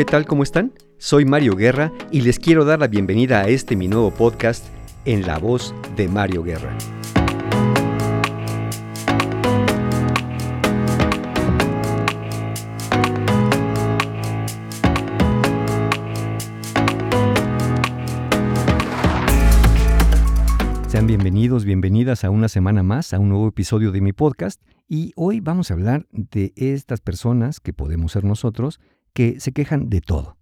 ¿Qué 0.00 0.06
tal? 0.06 0.24
¿Cómo 0.24 0.42
están? 0.42 0.72
Soy 0.96 1.26
Mario 1.26 1.56
Guerra 1.56 1.92
y 2.10 2.22
les 2.22 2.38
quiero 2.38 2.64
dar 2.64 2.78
la 2.78 2.86
bienvenida 2.86 3.42
a 3.42 3.48
este 3.48 3.76
mi 3.76 3.86
nuevo 3.86 4.10
podcast 4.10 4.64
en 5.04 5.26
la 5.26 5.36
voz 5.36 5.74
de 5.94 6.08
Mario 6.08 6.42
Guerra. 6.42 6.74
Sean 20.88 21.06
bienvenidos, 21.06 21.66
bienvenidas 21.66 22.24
a 22.24 22.30
una 22.30 22.48
semana 22.48 22.82
más, 22.82 23.12
a 23.12 23.18
un 23.18 23.28
nuevo 23.28 23.48
episodio 23.48 23.92
de 23.92 24.00
mi 24.00 24.14
podcast. 24.14 24.62
Y 24.88 25.12
hoy 25.14 25.40
vamos 25.40 25.70
a 25.70 25.74
hablar 25.74 26.06
de 26.10 26.54
estas 26.56 27.02
personas 27.02 27.60
que 27.60 27.74
podemos 27.74 28.12
ser 28.12 28.24
nosotros, 28.24 28.80
que 29.12 29.40
se 29.40 29.52
quejan 29.52 29.88
de 29.88 30.00
todo. 30.00 30.36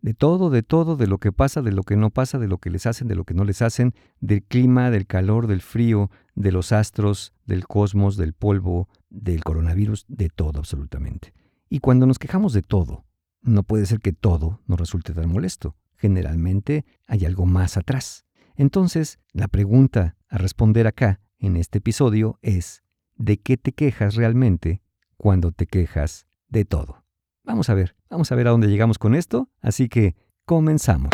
De 0.00 0.14
todo, 0.14 0.50
de 0.50 0.62
todo, 0.62 0.96
de 0.96 1.06
lo 1.06 1.18
que 1.18 1.32
pasa, 1.32 1.62
de 1.62 1.72
lo 1.72 1.82
que 1.82 1.96
no 1.96 2.10
pasa, 2.10 2.38
de 2.38 2.46
lo 2.46 2.58
que 2.58 2.70
les 2.70 2.86
hacen, 2.86 3.08
de 3.08 3.16
lo 3.16 3.24
que 3.24 3.34
no 3.34 3.44
les 3.44 3.62
hacen, 3.62 3.94
del 4.20 4.42
clima, 4.44 4.90
del 4.90 5.06
calor, 5.06 5.46
del 5.46 5.62
frío, 5.62 6.10
de 6.34 6.52
los 6.52 6.70
astros, 6.70 7.32
del 7.44 7.66
cosmos, 7.66 8.16
del 8.16 8.32
polvo, 8.32 8.88
del 9.08 9.42
coronavirus, 9.42 10.04
de 10.08 10.28
todo 10.28 10.58
absolutamente. 10.58 11.32
Y 11.68 11.80
cuando 11.80 12.06
nos 12.06 12.18
quejamos 12.18 12.52
de 12.52 12.62
todo, 12.62 13.04
no 13.42 13.62
puede 13.62 13.86
ser 13.86 14.00
que 14.00 14.12
todo 14.12 14.60
nos 14.66 14.78
resulte 14.78 15.12
tan 15.12 15.30
molesto. 15.30 15.76
Generalmente 15.96 16.84
hay 17.06 17.24
algo 17.24 17.46
más 17.46 17.76
atrás. 17.76 18.26
Entonces, 18.54 19.18
la 19.32 19.48
pregunta 19.48 20.16
a 20.28 20.38
responder 20.38 20.86
acá, 20.86 21.20
en 21.38 21.56
este 21.56 21.78
episodio, 21.78 22.38
es, 22.42 22.82
¿de 23.16 23.38
qué 23.38 23.56
te 23.56 23.72
quejas 23.72 24.14
realmente 24.14 24.82
cuando 25.16 25.52
te 25.52 25.66
quejas 25.66 26.26
de 26.48 26.64
todo? 26.64 27.05
Vamos 27.46 27.70
a 27.70 27.74
ver, 27.74 27.94
vamos 28.10 28.32
a 28.32 28.34
ver 28.34 28.48
a 28.48 28.50
dónde 28.50 28.66
llegamos 28.66 28.98
con 28.98 29.14
esto, 29.14 29.48
así 29.62 29.88
que 29.88 30.16
comenzamos. 30.44 31.10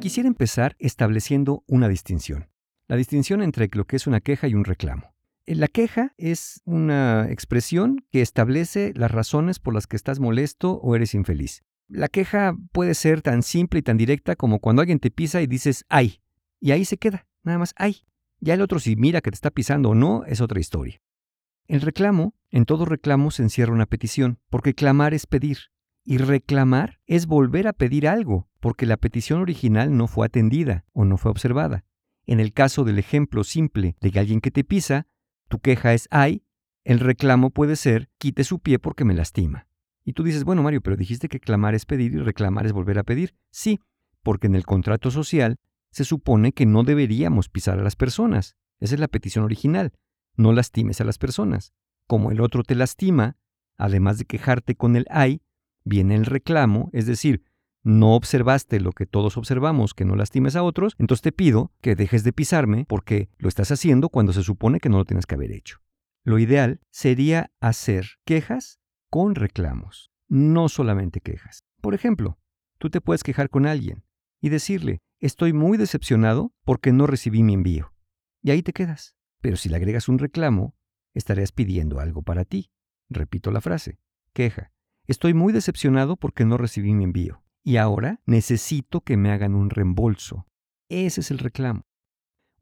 Quisiera 0.00 0.26
empezar 0.26 0.74
estableciendo 0.78 1.62
una 1.66 1.88
distinción. 1.88 2.48
La 2.88 2.96
distinción 2.96 3.42
entre 3.42 3.68
lo 3.72 3.84
que 3.84 3.96
es 3.96 4.06
una 4.06 4.20
queja 4.20 4.48
y 4.48 4.54
un 4.54 4.64
reclamo. 4.64 5.14
Eh, 5.44 5.54
la 5.54 5.68
queja 5.68 6.14
es 6.16 6.62
una 6.64 7.30
expresión 7.30 8.06
que 8.10 8.22
establece 8.22 8.92
las 8.96 9.10
razones 9.10 9.58
por 9.58 9.74
las 9.74 9.86
que 9.86 9.96
estás 9.96 10.18
molesto 10.18 10.72
o 10.72 10.96
eres 10.96 11.14
infeliz. 11.14 11.62
La 11.88 12.08
queja 12.08 12.56
puede 12.72 12.94
ser 12.94 13.22
tan 13.22 13.42
simple 13.42 13.80
y 13.80 13.82
tan 13.82 13.96
directa 13.96 14.36
como 14.36 14.60
cuando 14.60 14.80
alguien 14.82 14.98
te 14.98 15.10
pisa 15.10 15.42
y 15.42 15.46
dices 15.46 15.84
ay, 15.88 16.20
y 16.60 16.70
ahí 16.70 16.84
se 16.84 16.96
queda, 16.96 17.26
nada 17.42 17.58
más 17.58 17.74
ay. 17.76 18.04
Ya 18.40 18.54
el 18.54 18.62
otro 18.62 18.80
si 18.80 18.96
mira 18.96 19.20
que 19.20 19.30
te 19.30 19.36
está 19.36 19.50
pisando 19.50 19.90
o 19.90 19.94
no 19.94 20.24
es 20.24 20.40
otra 20.40 20.58
historia. 20.58 21.00
El 21.68 21.80
reclamo, 21.80 22.34
en 22.50 22.64
todo 22.64 22.84
reclamo 22.84 23.30
se 23.30 23.42
encierra 23.42 23.72
una 23.72 23.86
petición, 23.86 24.40
porque 24.50 24.74
clamar 24.74 25.14
es 25.14 25.26
pedir, 25.26 25.58
y 26.04 26.18
reclamar 26.18 27.00
es 27.06 27.26
volver 27.26 27.68
a 27.68 27.72
pedir 27.72 28.08
algo, 28.08 28.48
porque 28.60 28.86
la 28.86 28.96
petición 28.96 29.40
original 29.40 29.96
no 29.96 30.08
fue 30.08 30.26
atendida 30.26 30.84
o 30.92 31.04
no 31.04 31.16
fue 31.16 31.30
observada. 31.30 31.84
En 32.26 32.40
el 32.40 32.52
caso 32.52 32.84
del 32.84 32.98
ejemplo 32.98 33.44
simple 33.44 33.96
de 34.00 34.10
que 34.10 34.18
alguien 34.18 34.40
que 34.40 34.50
te 34.50 34.64
pisa, 34.64 35.06
tu 35.48 35.58
queja 35.60 35.94
es 35.94 36.08
ay, 36.10 36.44
el 36.84 37.00
reclamo 37.00 37.50
puede 37.50 37.76
ser 37.76 38.10
quite 38.18 38.44
su 38.44 38.58
pie 38.58 38.78
porque 38.78 39.04
me 39.04 39.14
lastima. 39.14 39.68
Y 40.04 40.14
tú 40.14 40.22
dices, 40.22 40.44
bueno 40.44 40.62
Mario, 40.62 40.80
pero 40.80 40.96
dijiste 40.96 41.28
que 41.28 41.40
clamar 41.40 41.74
es 41.74 41.86
pedir 41.86 42.12
y 42.12 42.18
reclamar 42.18 42.66
es 42.66 42.72
volver 42.72 42.98
a 42.98 43.04
pedir. 43.04 43.34
Sí, 43.50 43.80
porque 44.22 44.46
en 44.46 44.54
el 44.54 44.64
contrato 44.64 45.10
social 45.10 45.58
se 45.90 46.04
supone 46.04 46.52
que 46.52 46.66
no 46.66 46.82
deberíamos 46.82 47.48
pisar 47.48 47.78
a 47.78 47.82
las 47.82 47.96
personas. 47.96 48.56
Esa 48.80 48.94
es 48.94 49.00
la 49.00 49.08
petición 49.08 49.44
original. 49.44 49.92
No 50.36 50.52
lastimes 50.52 51.00
a 51.00 51.04
las 51.04 51.18
personas. 51.18 51.72
Como 52.06 52.30
el 52.30 52.40
otro 52.40 52.62
te 52.62 52.74
lastima, 52.74 53.36
además 53.76 54.18
de 54.18 54.24
quejarte 54.24 54.74
con 54.74 54.96
el 54.96 55.06
ay, 55.10 55.42
viene 55.84 56.14
el 56.14 56.26
reclamo, 56.26 56.90
es 56.92 57.06
decir, 57.06 57.44
no 57.84 58.14
observaste 58.14 58.80
lo 58.80 58.92
que 58.92 59.06
todos 59.06 59.36
observamos, 59.36 59.94
que 59.94 60.04
no 60.04 60.14
lastimes 60.14 60.56
a 60.56 60.62
otros, 60.62 60.94
entonces 60.98 61.22
te 61.22 61.32
pido 61.32 61.72
que 61.80 61.96
dejes 61.96 62.22
de 62.22 62.32
pisarme 62.32 62.84
porque 62.88 63.28
lo 63.38 63.48
estás 63.48 63.70
haciendo 63.72 64.08
cuando 64.08 64.32
se 64.32 64.42
supone 64.42 64.78
que 64.78 64.88
no 64.88 64.98
lo 64.98 65.04
tienes 65.04 65.26
que 65.26 65.34
haber 65.34 65.52
hecho. 65.52 65.78
Lo 66.24 66.38
ideal 66.38 66.80
sería 66.90 67.50
hacer 67.60 68.06
quejas 68.24 68.78
con 69.12 69.34
reclamos, 69.34 70.10
no 70.30 70.70
solamente 70.70 71.20
quejas. 71.20 71.64
Por 71.82 71.92
ejemplo, 71.92 72.38
tú 72.78 72.88
te 72.88 73.02
puedes 73.02 73.22
quejar 73.22 73.50
con 73.50 73.66
alguien 73.66 74.06
y 74.40 74.48
decirle, 74.48 75.02
estoy 75.20 75.52
muy 75.52 75.76
decepcionado 75.76 76.54
porque 76.64 76.92
no 76.92 77.06
recibí 77.06 77.42
mi 77.42 77.52
envío. 77.52 77.92
Y 78.40 78.52
ahí 78.52 78.62
te 78.62 78.72
quedas. 78.72 79.14
Pero 79.42 79.58
si 79.58 79.68
le 79.68 79.76
agregas 79.76 80.08
un 80.08 80.18
reclamo, 80.18 80.74
estarías 81.12 81.52
pidiendo 81.52 82.00
algo 82.00 82.22
para 82.22 82.46
ti. 82.46 82.70
Repito 83.10 83.50
la 83.50 83.60
frase, 83.60 83.98
queja. 84.32 84.72
Estoy 85.06 85.34
muy 85.34 85.52
decepcionado 85.52 86.16
porque 86.16 86.46
no 86.46 86.56
recibí 86.56 86.94
mi 86.94 87.04
envío. 87.04 87.44
Y 87.62 87.76
ahora 87.76 88.22
necesito 88.24 89.02
que 89.02 89.18
me 89.18 89.30
hagan 89.30 89.54
un 89.54 89.68
reembolso. 89.68 90.46
Ese 90.88 91.20
es 91.20 91.30
el 91.30 91.38
reclamo. 91.38 91.82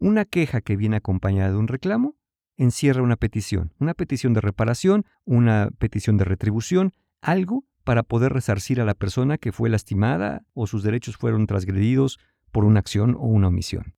Una 0.01 0.25
queja 0.25 0.63
que 0.63 0.75
viene 0.75 0.97
acompañada 0.97 1.53
de 1.53 1.59
un 1.59 1.69
reclamo 1.69 2.17
encierra 2.61 3.03
una 3.03 3.17
petición, 3.17 3.73
una 3.79 3.95
petición 3.95 4.35
de 4.35 4.43
reparación, 4.43 5.07
una 5.25 5.71
petición 5.79 6.19
de 6.19 6.25
retribución, 6.25 6.93
algo 7.23 7.65
para 7.85 8.03
poder 8.03 8.35
resarcir 8.35 8.83
a 8.83 8.85
la 8.85 8.95
persona 8.95 9.39
que 9.39 9.51
fue 9.51 9.71
lastimada 9.71 10.45
o 10.53 10.67
sus 10.67 10.83
derechos 10.83 11.17
fueron 11.17 11.47
transgredidos 11.47 12.19
por 12.53 12.67
una 12.67 12.81
acción 12.81 13.15
o 13.15 13.25
una 13.25 13.49
omisión. 13.49 13.95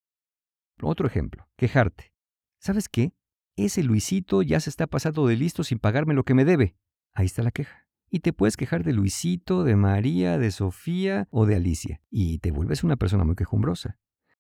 Otro 0.81 1.09
ejemplo, 1.09 1.49
quejarte. 1.57 2.13
¿Sabes 2.61 2.89
qué? 2.89 3.13
Ese 3.57 3.83
Luisito 3.83 4.43
ya 4.43 4.61
se 4.61 4.71
está 4.71 4.87
pasando 4.87 5.27
de 5.27 5.37
listo 5.37 5.65
sin 5.65 5.81
pagarme 5.81 6.15
lo 6.15 6.25
que 6.25 6.35
me 6.35 6.45
debe. 6.45 6.77
Ahí 7.15 7.27
está 7.27 7.43
la 7.43 7.51
queja. 7.51 7.89
Y 8.09 8.21
te 8.21 8.33
puedes 8.33 8.57
quejar 8.57 8.85
de 8.85 8.93
Luisito, 8.93 9.65
de 9.65 9.75
María, 9.75 10.39
de 10.39 10.53
Sofía 10.53 11.27
o 11.31 11.47
de 11.47 11.57
Alicia. 11.57 12.01
Y 12.11 12.39
te 12.39 12.53
vuelves 12.53 12.85
una 12.85 12.97
persona 12.97 13.25
muy 13.25 13.35
quejumbrosa. 13.35 13.99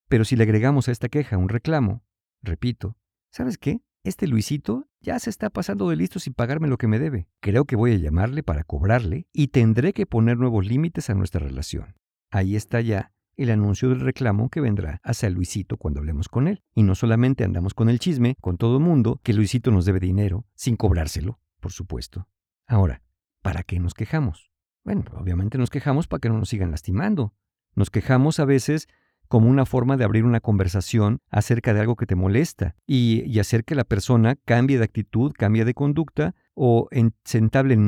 Pero 0.08 0.24
si 0.24 0.36
le 0.36 0.44
agregamos 0.44 0.88
a 0.88 0.92
esta 0.92 1.08
queja 1.08 1.38
un 1.38 1.48
reclamo, 1.48 2.04
repito, 2.42 2.96
¿sabes 3.30 3.58
qué? 3.58 3.80
Este 4.04 4.26
Luisito 4.26 4.88
ya 5.00 5.16
se 5.20 5.30
está 5.30 5.48
pasando 5.48 5.88
de 5.88 5.94
listo 5.94 6.18
sin 6.18 6.34
pagarme 6.34 6.66
lo 6.66 6.76
que 6.76 6.88
me 6.88 6.98
debe. 6.98 7.28
Creo 7.38 7.66
que 7.66 7.76
voy 7.76 7.92
a 7.92 7.98
llamarle 7.98 8.42
para 8.42 8.64
cobrarle 8.64 9.28
y 9.32 9.48
tendré 9.48 9.92
que 9.92 10.06
poner 10.06 10.38
nuevos 10.38 10.66
límites 10.66 11.08
a 11.08 11.14
nuestra 11.14 11.40
relación. 11.40 11.94
Ahí 12.28 12.56
está 12.56 12.80
ya 12.80 13.12
el 13.36 13.50
anuncio 13.50 13.90
del 13.90 14.00
reclamo 14.00 14.50
que 14.50 14.60
vendrá 14.60 15.00
hacia 15.04 15.30
Luisito 15.30 15.76
cuando 15.76 16.00
hablemos 16.00 16.28
con 16.28 16.48
él. 16.48 16.64
Y 16.74 16.82
no 16.82 16.96
solamente 16.96 17.44
andamos 17.44 17.74
con 17.74 17.88
el 17.88 18.00
chisme, 18.00 18.34
con 18.40 18.58
todo 18.58 18.78
el 18.78 18.82
mundo, 18.82 19.20
que 19.22 19.34
Luisito 19.34 19.70
nos 19.70 19.84
debe 19.84 20.00
dinero, 20.00 20.46
sin 20.54 20.76
cobrárselo, 20.76 21.38
por 21.60 21.70
supuesto. 21.70 22.26
Ahora, 22.66 23.02
¿para 23.40 23.62
qué 23.62 23.78
nos 23.78 23.94
quejamos? 23.94 24.50
Bueno, 24.82 25.04
obviamente 25.14 25.58
nos 25.58 25.70
quejamos 25.70 26.08
para 26.08 26.18
que 26.18 26.28
no 26.28 26.38
nos 26.38 26.48
sigan 26.48 26.72
lastimando. 26.72 27.34
Nos 27.76 27.90
quejamos 27.90 28.40
a 28.40 28.46
veces 28.46 28.88
como 29.32 29.48
una 29.48 29.64
forma 29.64 29.96
de 29.96 30.04
abrir 30.04 30.26
una 30.26 30.40
conversación 30.40 31.22
acerca 31.30 31.72
de 31.72 31.80
algo 31.80 31.96
que 31.96 32.04
te 32.04 32.14
molesta 32.14 32.76
y, 32.86 33.38
hacer 33.40 33.64
que 33.64 33.74
la 33.74 33.84
persona 33.84 34.36
cambie 34.36 34.76
de 34.76 34.84
actitud, 34.84 35.32
cambie 35.32 35.64
de 35.64 35.72
conducta 35.72 36.34
o 36.52 36.86
en 36.92 37.14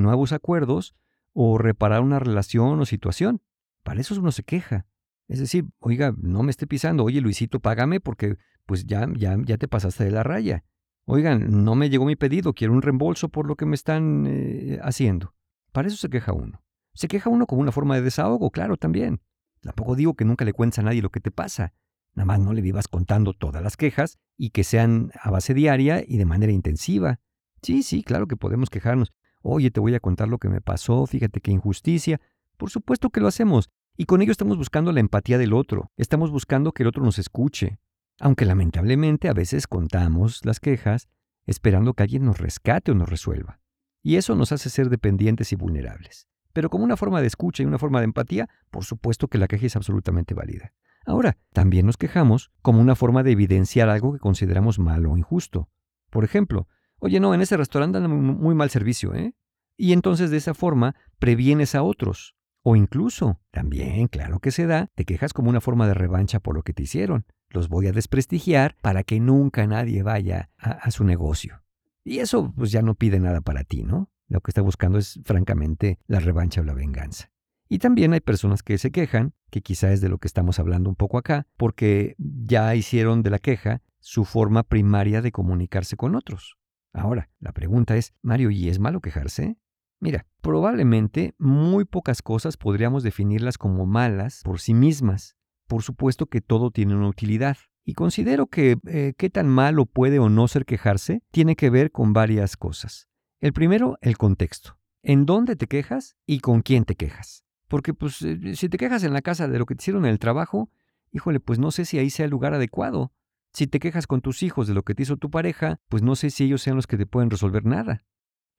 nuevos 0.00 0.32
acuerdos 0.32 0.94
o 1.34 1.59
reparar 1.59 2.00
una 2.00 2.19
relación 2.19 2.81
o 2.81 2.87
situación. 2.87 3.43
Para 3.82 4.00
eso 4.00 4.19
uno 4.19 4.32
se 4.32 4.43
queja. 4.43 4.87
Es 5.28 5.38
decir, 5.38 5.66
oiga, 5.81 6.15
no 6.16 6.43
me 6.43 6.50
esté 6.50 6.66
pisando, 6.66 7.05
oye 7.05 7.21
Luisito, 7.21 7.61
págame 7.61 8.00
porque 8.00 8.38
pues 8.64 8.87
ya, 8.87 9.06
ya, 9.14 9.37
ya 9.44 9.58
te 9.58 9.69
pasaste 9.69 10.05
de 10.05 10.12
la 10.12 10.23
raya. 10.23 10.64
Oigan, 11.05 11.62
no 11.62 11.75
me 11.75 11.90
llegó 11.90 12.06
mi 12.06 12.17
pedido, 12.17 12.55
quiero 12.55 12.73
un 12.73 12.81
reembolso 12.81 13.29
por 13.29 13.47
lo 13.47 13.56
que 13.56 13.67
me 13.67 13.75
están 13.75 14.25
eh, 14.26 14.79
haciendo. 14.82 15.35
Para 15.73 15.88
eso 15.88 15.99
se 15.99 16.08
queja 16.08 16.32
uno. 16.32 16.64
Se 16.94 17.06
queja 17.06 17.29
uno 17.29 17.44
como 17.44 17.61
una 17.61 17.70
forma 17.70 17.97
de 17.97 18.00
desahogo, 18.00 18.50
claro, 18.50 18.79
también. 18.79 19.20
Tampoco 19.64 19.96
digo 19.96 20.14
que 20.14 20.26
nunca 20.26 20.44
le 20.44 20.52
cuentes 20.52 20.78
a 20.78 20.82
nadie 20.82 21.00
lo 21.00 21.11
que 21.11 21.20
te 21.20 21.31
pasa. 21.31 21.72
Nada 22.14 22.26
más 22.26 22.38
no 22.38 22.52
le 22.52 22.61
vivas 22.61 22.87
contando 22.87 23.32
todas 23.32 23.62
las 23.62 23.76
quejas 23.76 24.19
y 24.37 24.50
que 24.50 24.62
sean 24.62 25.11
a 25.20 25.31
base 25.31 25.55
diaria 25.55 26.05
y 26.06 26.19
de 26.19 26.26
manera 26.26 26.52
intensiva. 26.52 27.19
Sí, 27.62 27.82
sí, 27.82 28.02
claro 28.02 28.28
que 28.28 28.37
podemos 28.37 28.69
quejarnos. 28.70 29.12
Oye, 29.43 29.70
te 29.70 29.81
voy 29.81 29.94
a 29.94 30.00
contar 30.00 30.28
lo 30.28 30.38
que 30.38 30.49
me 30.49 30.61
pasó, 30.61 31.06
fíjate 31.06 31.40
qué 31.40 31.50
injusticia. 31.50 32.20
Por 32.56 32.70
supuesto 32.70 33.11
que 33.11 33.20
lo 33.20 33.26
hacemos. 33.26 33.70
Y 33.96 34.05
con 34.05 34.22
ello 34.22 34.32
estamos 34.32 34.58
buscando 34.58 34.93
la 34.93 35.00
empatía 35.00 35.38
del 35.38 35.55
otro. 35.55 35.90
Estamos 35.96 36.31
buscando 36.31 36.72
que 36.72 36.82
el 36.82 36.88
otro 36.88 37.02
nos 37.02 37.19
escuche. 37.19 37.78
Aunque 38.20 38.44
lamentablemente 38.44 39.28
a 39.28 39.32
veces 39.32 39.66
contamos 39.66 40.44
las 40.44 40.61
quejas 40.61 41.08
esperando 41.46 41.94
que 41.94 42.02
alguien 42.02 42.25
nos 42.25 42.38
rescate 42.38 42.93
o 42.93 42.94
nos 42.94 43.08
resuelva. 43.08 43.61
Y 44.02 44.16
eso 44.16 44.34
nos 44.34 44.52
hace 44.52 44.69
ser 44.69 44.90
dependientes 44.90 45.52
y 45.52 45.56
vulnerables. 45.56 46.28
Pero 46.54 46.70
como 46.70 46.84
una 46.84 46.96
forma 46.96 47.20
de 47.20 47.26
escucha 47.26 47.62
y 47.62 47.66
una 47.66 47.78
forma 47.78 47.98
de 48.00 48.06
empatía, 48.06 48.48
por 48.70 48.84
supuesto 48.84 49.28
que 49.28 49.36
la 49.36 49.46
queja 49.46 49.66
es 49.66 49.76
absolutamente 49.76 50.32
válida. 50.32 50.72
Ahora, 51.04 51.36
también 51.52 51.84
nos 51.84 51.98
quejamos 51.98 52.50
como 52.62 52.80
una 52.80 52.94
forma 52.94 53.22
de 53.22 53.32
evidenciar 53.32 53.90
algo 53.90 54.14
que 54.14 54.18
consideramos 54.18 54.78
malo 54.78 55.12
o 55.12 55.18
injusto. 55.18 55.68
Por 56.08 56.24
ejemplo, 56.24 56.66
oye, 56.98 57.20
no, 57.20 57.34
en 57.34 57.42
ese 57.42 57.58
restaurante 57.58 58.00
dan 58.00 58.10
muy 58.10 58.54
mal 58.54 58.70
servicio, 58.70 59.14
¿eh? 59.14 59.34
Y 59.76 59.92
entonces 59.92 60.30
de 60.30 60.38
esa 60.38 60.54
forma 60.54 60.94
previenes 61.18 61.74
a 61.74 61.82
otros. 61.82 62.36
O 62.62 62.76
incluso, 62.76 63.40
también, 63.50 64.08
claro 64.08 64.40
que 64.40 64.50
se 64.50 64.66
da, 64.66 64.90
te 64.94 65.04
quejas 65.04 65.34
como 65.34 65.50
una 65.50 65.60
forma 65.60 65.86
de 65.86 65.92
revancha 65.92 66.40
por 66.40 66.54
lo 66.54 66.62
que 66.62 66.72
te 66.72 66.84
hicieron. 66.84 67.26
Los 67.50 67.68
voy 67.68 67.88
a 67.88 67.92
desprestigiar 67.92 68.76
para 68.80 69.02
que 69.02 69.20
nunca 69.20 69.66
nadie 69.66 70.02
vaya 70.02 70.50
a, 70.56 70.90
su 70.90 71.04
negocio. 71.04 71.62
Y 72.04 72.20
eso 72.20 72.54
pues 72.56 72.70
ya 72.70 72.80
no 72.80 72.94
pide 72.94 73.20
nada 73.20 73.42
para 73.42 73.64
ti, 73.64 73.82
¿no? 73.82 74.10
Lo 74.29 74.41
que 74.41 74.50
está 74.50 74.62
buscando 74.62 74.99
es 74.99 75.21
francamente 75.25 75.99
la 76.06 76.21
revancha 76.21 76.61
o 76.61 76.65
la 76.65 76.75
venganza. 76.75 77.31
Y 77.69 77.79
también 77.79 78.12
hay 78.12 78.21
personas 78.21 78.62
que 78.62 78.79
se 78.79 78.91
quejan, 78.91 79.35
que 79.50 79.62
quizá 79.62 79.93
es 79.93 80.00
de 80.00 80.09
lo 80.09 80.19
que 80.19 80.29
estamos 80.29 80.59
hablando 80.59 80.91
un 80.91 80.97
poco 80.97 81.19
acá, 81.19 81.47
porque 81.56 82.15
ya 82.19 82.75
hicieron 82.75 83.23
de 83.23 83.31
la 83.31 83.38
queja 83.38 83.82
su 84.00 84.25
forma 84.25 84.62
primaria 84.62 85.23
de 85.23 85.32
comunicarse 85.32 85.97
con 85.97 86.15
otros. 86.15 86.56
Ahora, 86.93 87.31
la 87.41 87.53
pregunta 87.53 87.97
es, 87.97 88.15
Mario, 88.23 88.50
¿y 88.50 88.69
es 88.69 88.79
malo 88.79 89.00
quejarse? 89.00 89.56
Mira, 89.99 90.26
probablemente 90.43 91.35
muy 91.38 91.85
pocas 91.87 92.21
cosas 92.21 92.56
podríamos 92.56 93.03
definirlas 93.03 93.56
como 93.56 93.87
malas 93.87 94.43
por 94.44 94.61
sí 94.61 94.75
mismas. 94.75 95.37
Por 95.67 95.82
supuesto 95.82 96.26
que 96.26 96.43
todo 96.43 96.71
tiene 96.71 96.94
una 96.94 97.09
utilidad. 97.09 97.56
Y 97.85 97.94
considero 97.94 98.47
que 98.47 98.76
eh, 98.87 99.15
qué 99.17 99.31
tan 99.31 99.49
malo 99.49 99.87
puede 99.87 100.19
o 100.19 100.29
no 100.29 100.47
ser 100.49 100.67
quejarse 100.67 101.23
tiene 101.31 101.56
que 101.56 101.71
ver 101.71 101.91
con 101.91 102.12
varias 102.12 102.56
cosas. 102.56 103.09
El 103.40 103.52
primero, 103.52 103.98
el 104.00 104.16
contexto. 104.16 104.78
¿En 105.02 105.26
dónde 105.26 105.56
te 105.56 105.66
quejas 105.66 106.16
y 106.26 106.40
con 106.40 106.62
quién 106.62 106.84
te 106.84 106.94
quejas? 106.94 107.44
Porque 107.69 107.92
pues 107.92 108.22
eh, 108.22 108.56
si 108.56 108.69
te 108.69 108.78
quejas 108.78 109.04
en 109.04 109.12
la 109.12 109.22
casa 109.22 109.48
de 109.48 109.58
lo 109.58 109.66
que 109.66 109.75
te 109.75 109.82
hicieron 109.82 110.04
en 110.06 110.12
el 110.12 110.19
trabajo, 110.19 110.70
híjole, 111.12 111.40
pues 111.40 111.58
no 111.58 111.70
sé 111.70 111.84
si 111.84 111.98
ahí 111.98 112.10
sea 112.10 112.25
el 112.25 112.31
lugar 112.31 112.54
adecuado. 112.54 113.12
Si 113.52 113.66
te 113.66 113.81
quejas 113.81 114.06
con 114.06 114.20
tus 114.20 114.42
hijos 114.42 114.66
de 114.66 114.75
lo 114.75 114.82
que 114.82 114.94
te 114.94 115.02
hizo 115.02 115.16
tu 115.16 115.31
pareja, 115.31 115.81
pues 115.88 116.02
no 116.02 116.16
sé 116.16 116.31
si 116.31 116.44
ellos 116.44 116.62
sean 116.62 116.76
los 116.76 116.86
que 116.86 116.96
te 116.96 117.06
pueden 117.06 117.31
resolver 117.31 117.64
nada. 117.64 118.04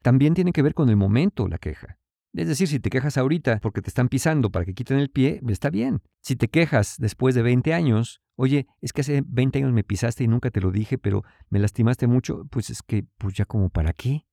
También 0.01 0.33
tiene 0.33 0.53
que 0.53 0.61
ver 0.61 0.73
con 0.73 0.89
el 0.89 0.95
momento 0.95 1.47
la 1.47 1.57
queja. 1.57 1.97
Es 2.33 2.47
decir, 2.47 2.67
si 2.67 2.79
te 2.79 2.89
quejas 2.89 3.17
ahorita 3.17 3.59
porque 3.61 3.81
te 3.81 3.89
están 3.89 4.09
pisando 4.09 4.51
para 4.51 4.65
que 4.65 4.73
quiten 4.73 4.99
el 4.99 5.09
pie, 5.09 5.41
está 5.47 5.69
bien. 5.69 6.01
Si 6.21 6.35
te 6.35 6.49
quejas 6.49 6.97
después 6.99 7.33
de 7.33 7.41
20 7.41 7.73
años, 7.73 8.21
oye, 8.35 8.67
es 8.81 8.91
que 8.91 9.01
hace 9.01 9.23
20 9.25 9.59
años 9.59 9.71
me 9.71 9.83
pisaste 9.83 10.25
y 10.25 10.27
nunca 10.27 10.51
te 10.51 10.59
lo 10.61 10.71
dije, 10.71 10.97
pero 10.97 11.23
me 11.49 11.59
lastimaste 11.59 12.07
mucho, 12.07 12.45
pues 12.51 12.69
es 12.69 12.81
que, 12.83 13.05
pues 13.17 13.33
ya 13.33 13.45
como 13.45 13.69
para 13.69 13.93
qué. 13.93 14.25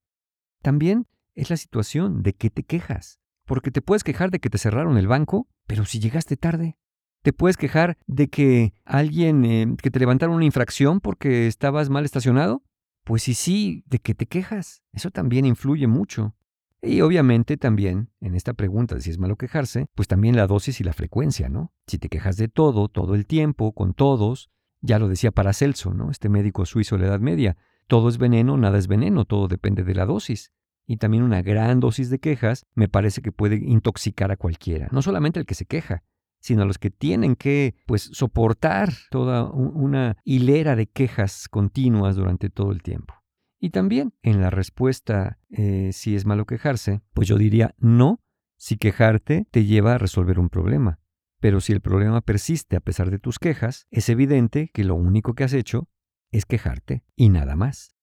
También 0.63 1.07
es 1.35 1.51
la 1.51 1.57
situación 1.57 2.23
de 2.23 2.35
que 2.35 2.51
te 2.51 2.63
quejas. 2.63 3.21
Porque 3.45 3.71
te 3.71 3.83
puedes 3.83 4.05
quejar 4.05 4.31
de 4.31 4.39
que 4.39 4.51
te 4.51 4.59
cerraron 4.59 4.97
el 4.97 5.09
banco, 5.09 5.49
pero 5.67 5.85
si 5.85 5.99
llegaste 5.99 6.37
tarde. 6.37 6.79
Te 7.23 7.33
puedes 7.33 7.57
quejar 7.57 7.99
de 8.07 8.29
que 8.29 8.75
alguien, 8.85 9.45
eh, 9.45 9.77
que 9.81 9.91
te 9.91 9.99
levantaron 9.99 10.37
una 10.37 10.45
infracción 10.45 11.01
porque 11.01 11.47
estabas 11.47 11.91
mal 11.91 12.05
estacionado. 12.05 12.63
Pues 13.05 13.25
sí, 13.25 13.35
sí, 13.35 13.85
de 13.87 13.99
que 13.99 14.15
te 14.15 14.27
quejas. 14.27 14.83
Eso 14.93 15.11
también 15.11 15.45
influye 15.45 15.87
mucho. 15.89 16.37
Y 16.81 17.01
obviamente 17.01 17.57
también, 17.57 18.11
en 18.21 18.35
esta 18.35 18.55
pregunta 18.55 18.97
de 18.97 19.01
si 19.01 19.11
es 19.11 19.19
malo 19.19 19.37
quejarse, 19.37 19.87
pues 19.95 20.09
también 20.09 20.37
la 20.37 20.49
dosis 20.49 20.81
y 20.81 20.85
la 20.85 20.93
frecuencia, 20.93 21.49
¿no? 21.49 21.73
Si 21.87 21.99
te 21.99 22.09
quejas 22.09 22.37
de 22.37 22.49
todo, 22.49 22.89
todo 22.89 23.15
el 23.15 23.27
tiempo, 23.27 23.73
con 23.73 23.95
todos, 23.95 24.51
ya 24.81 24.99
lo 24.99 25.09
decía 25.09 25.31
Paracelso, 25.31 25.95
¿no? 25.95 26.11
Este 26.11 26.29
médico 26.29 26.67
suizo 26.67 26.97
de 26.97 27.03
la 27.03 27.09
Edad 27.09 27.21
Media, 27.21 27.57
todo 27.93 28.09
es 28.09 28.17
veneno, 28.17 28.57
nada 28.57 28.79
es 28.79 28.89
veneno, 28.89 29.27
todo 29.27 29.49
depende 29.49 29.85
de 29.85 29.95
la 29.95 30.07
dosis. 30.07 30.51
Y 30.87 30.97
también 30.97 31.25
una 31.25 31.43
gran 31.43 31.79
dosis 31.79 32.09
de 32.09 32.21
quejas 32.21 32.65
me 32.75 32.89
parece 32.89 33.21
que 33.21 33.33
puede 33.33 33.57
intoxicar 33.57 34.33
a 34.33 34.39
cualquiera, 34.39 34.89
no 34.93 35.03
solamente 35.03 35.39
el 35.39 35.45
que 35.45 35.55
se 35.55 35.67
queja, 35.67 36.03
sino 36.41 36.63
a 36.63 36.65
los 36.65 36.79
que 36.79 36.89
tienen 36.89 37.37
que 37.37 37.75
pues 37.85 38.09
soportar 38.15 38.95
toda 39.11 39.45
una 39.45 40.17
hilera 40.25 40.75
de 40.75 40.87
quejas 40.87 41.51
continuas 41.51 42.17
durante 42.17 42.49
todo 42.49 42.73
el 42.73 42.83
tiempo. 42.83 43.13
Y 43.61 43.69
también 43.69 44.15
en 44.23 44.41
la 44.41 44.49
respuesta 44.49 45.39
eh, 45.51 45.91
si 45.93 46.17
es 46.17 46.25
malo 46.25 46.47
quejarse, 46.47 47.03
pues 47.13 47.29
yo 47.29 47.37
diría 47.37 47.75
no 47.77 48.21
si 48.57 48.79
quejarte 48.79 49.47
te 49.51 49.67
lleva 49.67 49.97
a 49.97 49.99
resolver 49.99 50.39
un 50.39 50.49
problema. 50.49 50.99
Pero 51.41 51.61
si 51.61 51.75
el 51.75 51.83
problema 51.83 52.23
persiste 52.23 52.75
a 52.75 52.81
pesar 52.81 53.11
de 53.11 53.19
tus 53.19 53.39
quejas, 53.39 53.87
es 53.91 54.09
evidente 54.09 54.71
que 54.73 54.83
lo 54.83 54.95
único 54.95 55.35
que 55.35 55.45
has 55.45 55.53
hecho 55.53 55.91
es 56.33 56.47
quejarte 56.47 57.05
y 57.15 57.29
nada 57.29 57.55
más. 57.55 57.95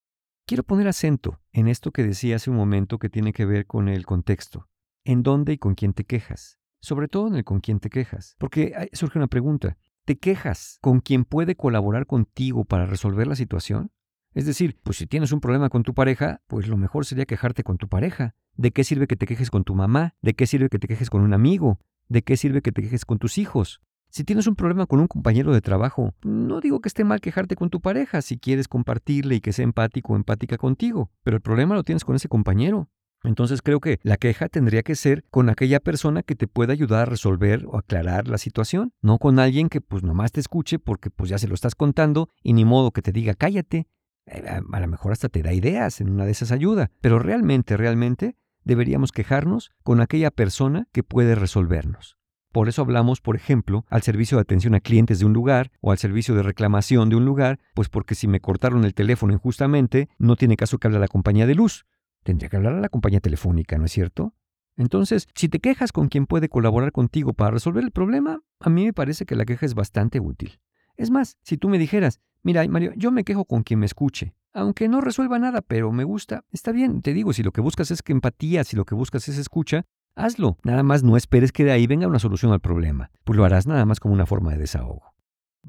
Quiero 0.46 0.64
poner 0.64 0.88
acento 0.88 1.42
en 1.52 1.68
esto 1.68 1.92
que 1.92 2.04
decía 2.04 2.38
hace 2.38 2.50
un 2.50 2.56
momento 2.56 2.98
que 2.98 3.10
tiene 3.10 3.34
que 3.34 3.46
ver 3.46 3.66
con 3.66 3.90
el 3.90 4.06
contexto. 4.06 4.70
¿En 5.04 5.24
dónde 5.24 5.54
y 5.54 5.58
con 5.58 5.76
quién 5.76 5.94
te 5.94 6.06
quejas? 6.06 6.60
Sobre 6.81 7.08
todo 7.08 7.28
en 7.28 7.36
el 7.36 7.44
con 7.44 7.60
quién 7.60 7.80
te 7.80 7.90
quejas. 7.90 8.36
Porque 8.40 8.90
surge 8.94 9.20
una 9.20 9.28
pregunta. 9.28 9.78
¿Te 10.06 10.18
quejas 10.18 10.80
con 10.81 11.02
quien 11.02 11.26
puede 11.26 11.56
colaborar 11.56 12.08
contigo 12.08 12.66
para 12.66 12.86
resolver 12.86 13.28
la 13.28 13.36
situación? 13.36 13.92
Es 14.34 14.46
decir, 14.46 14.80
pues 14.84 14.98
si 14.98 15.08
tienes 15.08 15.31
un 15.31 15.42
problema 15.42 15.70
con 15.70 15.84
tu 15.84 15.94
pareja, 15.94 16.42
pues 16.48 16.68
lo 16.68 16.78
mejor 16.78 17.06
sería 17.06 17.26
quejarte 17.26 17.64
con 17.64 17.78
tu 17.78 17.88
pareja. 17.90 18.36
¿De 18.56 18.72
qué 18.72 18.84
sirve 18.84 19.08
que 19.08 19.16
te 19.16 19.26
quejes 19.26 19.50
con 19.50 19.64
tu 19.64 19.76
mamá? 19.76 20.16
¿De 20.22 20.34
qué 20.34 20.46
sirve 20.46 20.70
que 20.70 20.80
te 20.80 20.88
quejes 20.88 21.10
con 21.10 21.22
un 21.22 21.34
amigo? 21.34 21.80
¿De 22.08 22.24
qué 22.24 22.38
sirve 22.38 22.62
que 22.62 22.72
te 22.72 22.81
quejes 22.81 23.06
con 23.06 23.20
tus 23.20 23.38
hijos? 23.38 23.81
Si 24.09 24.23
tienes 24.23 24.47
un 24.47 24.56
problema 24.56 24.88
con 24.88 25.00
un 25.00 25.07
compañero 25.07 25.53
de 25.53 25.61
trabajo, 25.61 26.15
no 26.23 26.61
digo 26.61 26.79
que 26.81 26.89
esté 26.89 27.03
mal 27.03 27.21
quejarte 27.21 27.56
con 27.56 27.69
tu 27.69 27.79
pareja 27.79 28.23
si 28.23 28.39
quieres 28.39 28.67
compartirle 28.67 29.35
y 29.35 29.39
que 29.39 29.53
sea 29.53 29.63
empático 29.63 30.13
o 30.13 30.15
empática 30.15 30.57
contigo, 30.57 31.11
pero 31.23 31.38
el 31.38 31.41
problema 31.41 31.75
lo 31.75 31.83
tienes 31.83 32.03
con 32.03 32.15
ese 32.15 32.27
compañero. 32.27 32.89
Entonces 33.23 33.61
creo 33.61 33.79
que 33.79 34.00
la 34.01 34.17
queja 34.17 34.47
tendría 34.47 34.81
que 34.81 34.95
ser 34.95 35.25
con 35.29 35.50
aquella 35.50 35.79
persona 35.79 36.23
que 36.23 36.35
te 36.35 36.47
pueda 36.47 36.73
ayudar 36.73 37.01
a 37.01 37.06
resolver 37.06 37.65
o 37.67 37.77
aclarar 37.77 38.27
la 38.27 38.38
situación, 38.38 38.94
no 39.01 39.19
con 39.19 39.39
alguien 39.39 39.69
que 39.69 39.81
pues 39.81 40.03
nomás 40.03 40.31
te 40.31 40.39
escuche 40.39 40.79
porque 40.79 41.11
pues 41.11 41.29
ya 41.29 41.38
se 41.38 41.47
lo 41.47 41.53
estás 41.53 41.75
contando 41.75 42.29
y 42.41 42.53
ni 42.53 42.65
modo 42.65 42.91
que 42.91 43.01
te 43.01 43.11
diga 43.11 43.35
cállate. 43.35 43.88
Eh, 44.25 44.44
a 44.47 44.79
lo 44.79 44.88
mejor 44.88 45.11
hasta 45.11 45.29
te 45.29 45.44
da 45.44 45.53
ideas 45.53 46.01
en 46.01 46.09
una 46.09 46.25
de 46.25 46.31
esas 46.31 46.51
ayudas, 46.51 46.89
pero 47.01 47.19
realmente, 47.19 47.77
realmente 47.77 48.38
deberíamos 48.63 49.11
quejarnos 49.11 49.71
con 49.83 50.01
aquella 50.01 50.31
persona 50.31 50.88
que 50.91 51.03
puede 51.03 51.35
resolvernos. 51.35 52.19
Por 52.51 52.68
eso 52.68 52.81
hablamos, 52.81 53.22
por 53.22 53.36
ejemplo, 53.36 53.86
al 53.90 54.01
servicio 54.01 54.38
de 54.38 54.42
atención 54.42 54.74
a 54.74 54.80
clientes 54.80 55.19
de 55.19 55.25
un 55.25 55.34
lugar 55.34 55.72
o 55.81 55.92
al 55.92 56.00
servicio 56.00 56.34
de 56.34 56.42
reclamación 56.42 57.10
de 57.10 57.16
un 57.16 57.24
lugar, 57.24 57.60
pues 57.75 57.90
porque 57.90 58.16
si 58.16 58.28
me 58.28 58.40
cortaron 58.40 58.86
el 58.86 58.96
teléfono 58.96 59.34
injustamente, 59.34 60.10
no 60.18 60.36
tiene 60.36 60.57
caso 60.57 60.80
que 60.80 60.88
hable 60.88 60.98
a 60.98 61.01
la 61.01 61.07
compañía 61.07 61.46
de 61.46 61.54
luz. 61.54 61.86
Tendría 62.24 62.50
que 62.50 62.57
hablar 62.57 62.74
a 62.74 62.80
la 62.80 62.90
compañía 62.90 63.19
telefónica, 63.19 63.78
¿no 63.78 63.86
es 63.86 63.92
cierto? 63.92 64.34
Entonces, 64.78 65.28
si 65.36 65.48
te 65.48 65.60
quejas 65.60 65.92
con 65.92 66.07
quien 66.07 66.25
puede 66.25 66.50
colaborar 66.50 66.92
contigo 66.92 67.34
para 67.34 67.51
resolver 67.51 67.84
el 67.84 67.92
problema, 67.92 68.42
a 68.60 68.69
mí 68.69 68.86
me 68.86 68.94
parece 68.94 69.25
que 69.25 69.36
la 69.36 69.45
queja 69.45 69.66
es 69.66 69.75
bastante 69.75 70.19
útil. 70.19 70.60
Es 70.98 71.12
más, 71.12 71.38
si 71.44 71.57
tú 71.57 71.69
me 71.69 71.78
dijeras, 71.78 72.19
mira, 72.42 72.68
Mario, 72.68 72.94
yo 72.95 73.12
me 73.12 73.23
quejo 73.23 73.45
con 73.45 73.62
quien 73.62 73.80
me 73.80 73.85
escuche, 73.85 74.33
aunque 74.54 74.90
no 74.90 75.02
resuelva 75.02 75.38
nada, 75.38 75.62
pero 75.62 75.92
me 75.92 76.04
gusta, 76.04 76.44
está 76.52 76.71
bien, 76.71 77.02
te 77.02 77.14
digo, 77.14 77.33
si 77.33 77.44
lo 77.44 77.52
que 77.52 77.62
buscas 77.62 77.92
es 77.92 78.02
que 78.02 78.12
empatía, 78.12 78.64
si 78.64 78.76
lo 78.76 78.85
que 78.85 78.95
buscas 78.95 79.28
es 79.30 79.38
escucha, 79.38 79.85
Hazlo, 80.19 80.57
nada 80.64 80.83
más 80.83 81.02
no 81.02 81.16
esperes 81.16 81.54
que 81.54 81.64
de 81.64 81.71
ahí 81.71 81.88
venga 81.88 82.06
una 82.06 82.19
solución 82.19 82.52
al 82.52 82.59
problema, 82.59 83.09
pues 83.23 83.38
lo 83.38 83.45
harás 83.45 83.68
nada 83.68 83.85
más 83.85 84.02
como 84.02 84.14
una 84.14 84.26
forma 84.26 84.52
de 84.52 84.57
desahogo. 84.57 85.14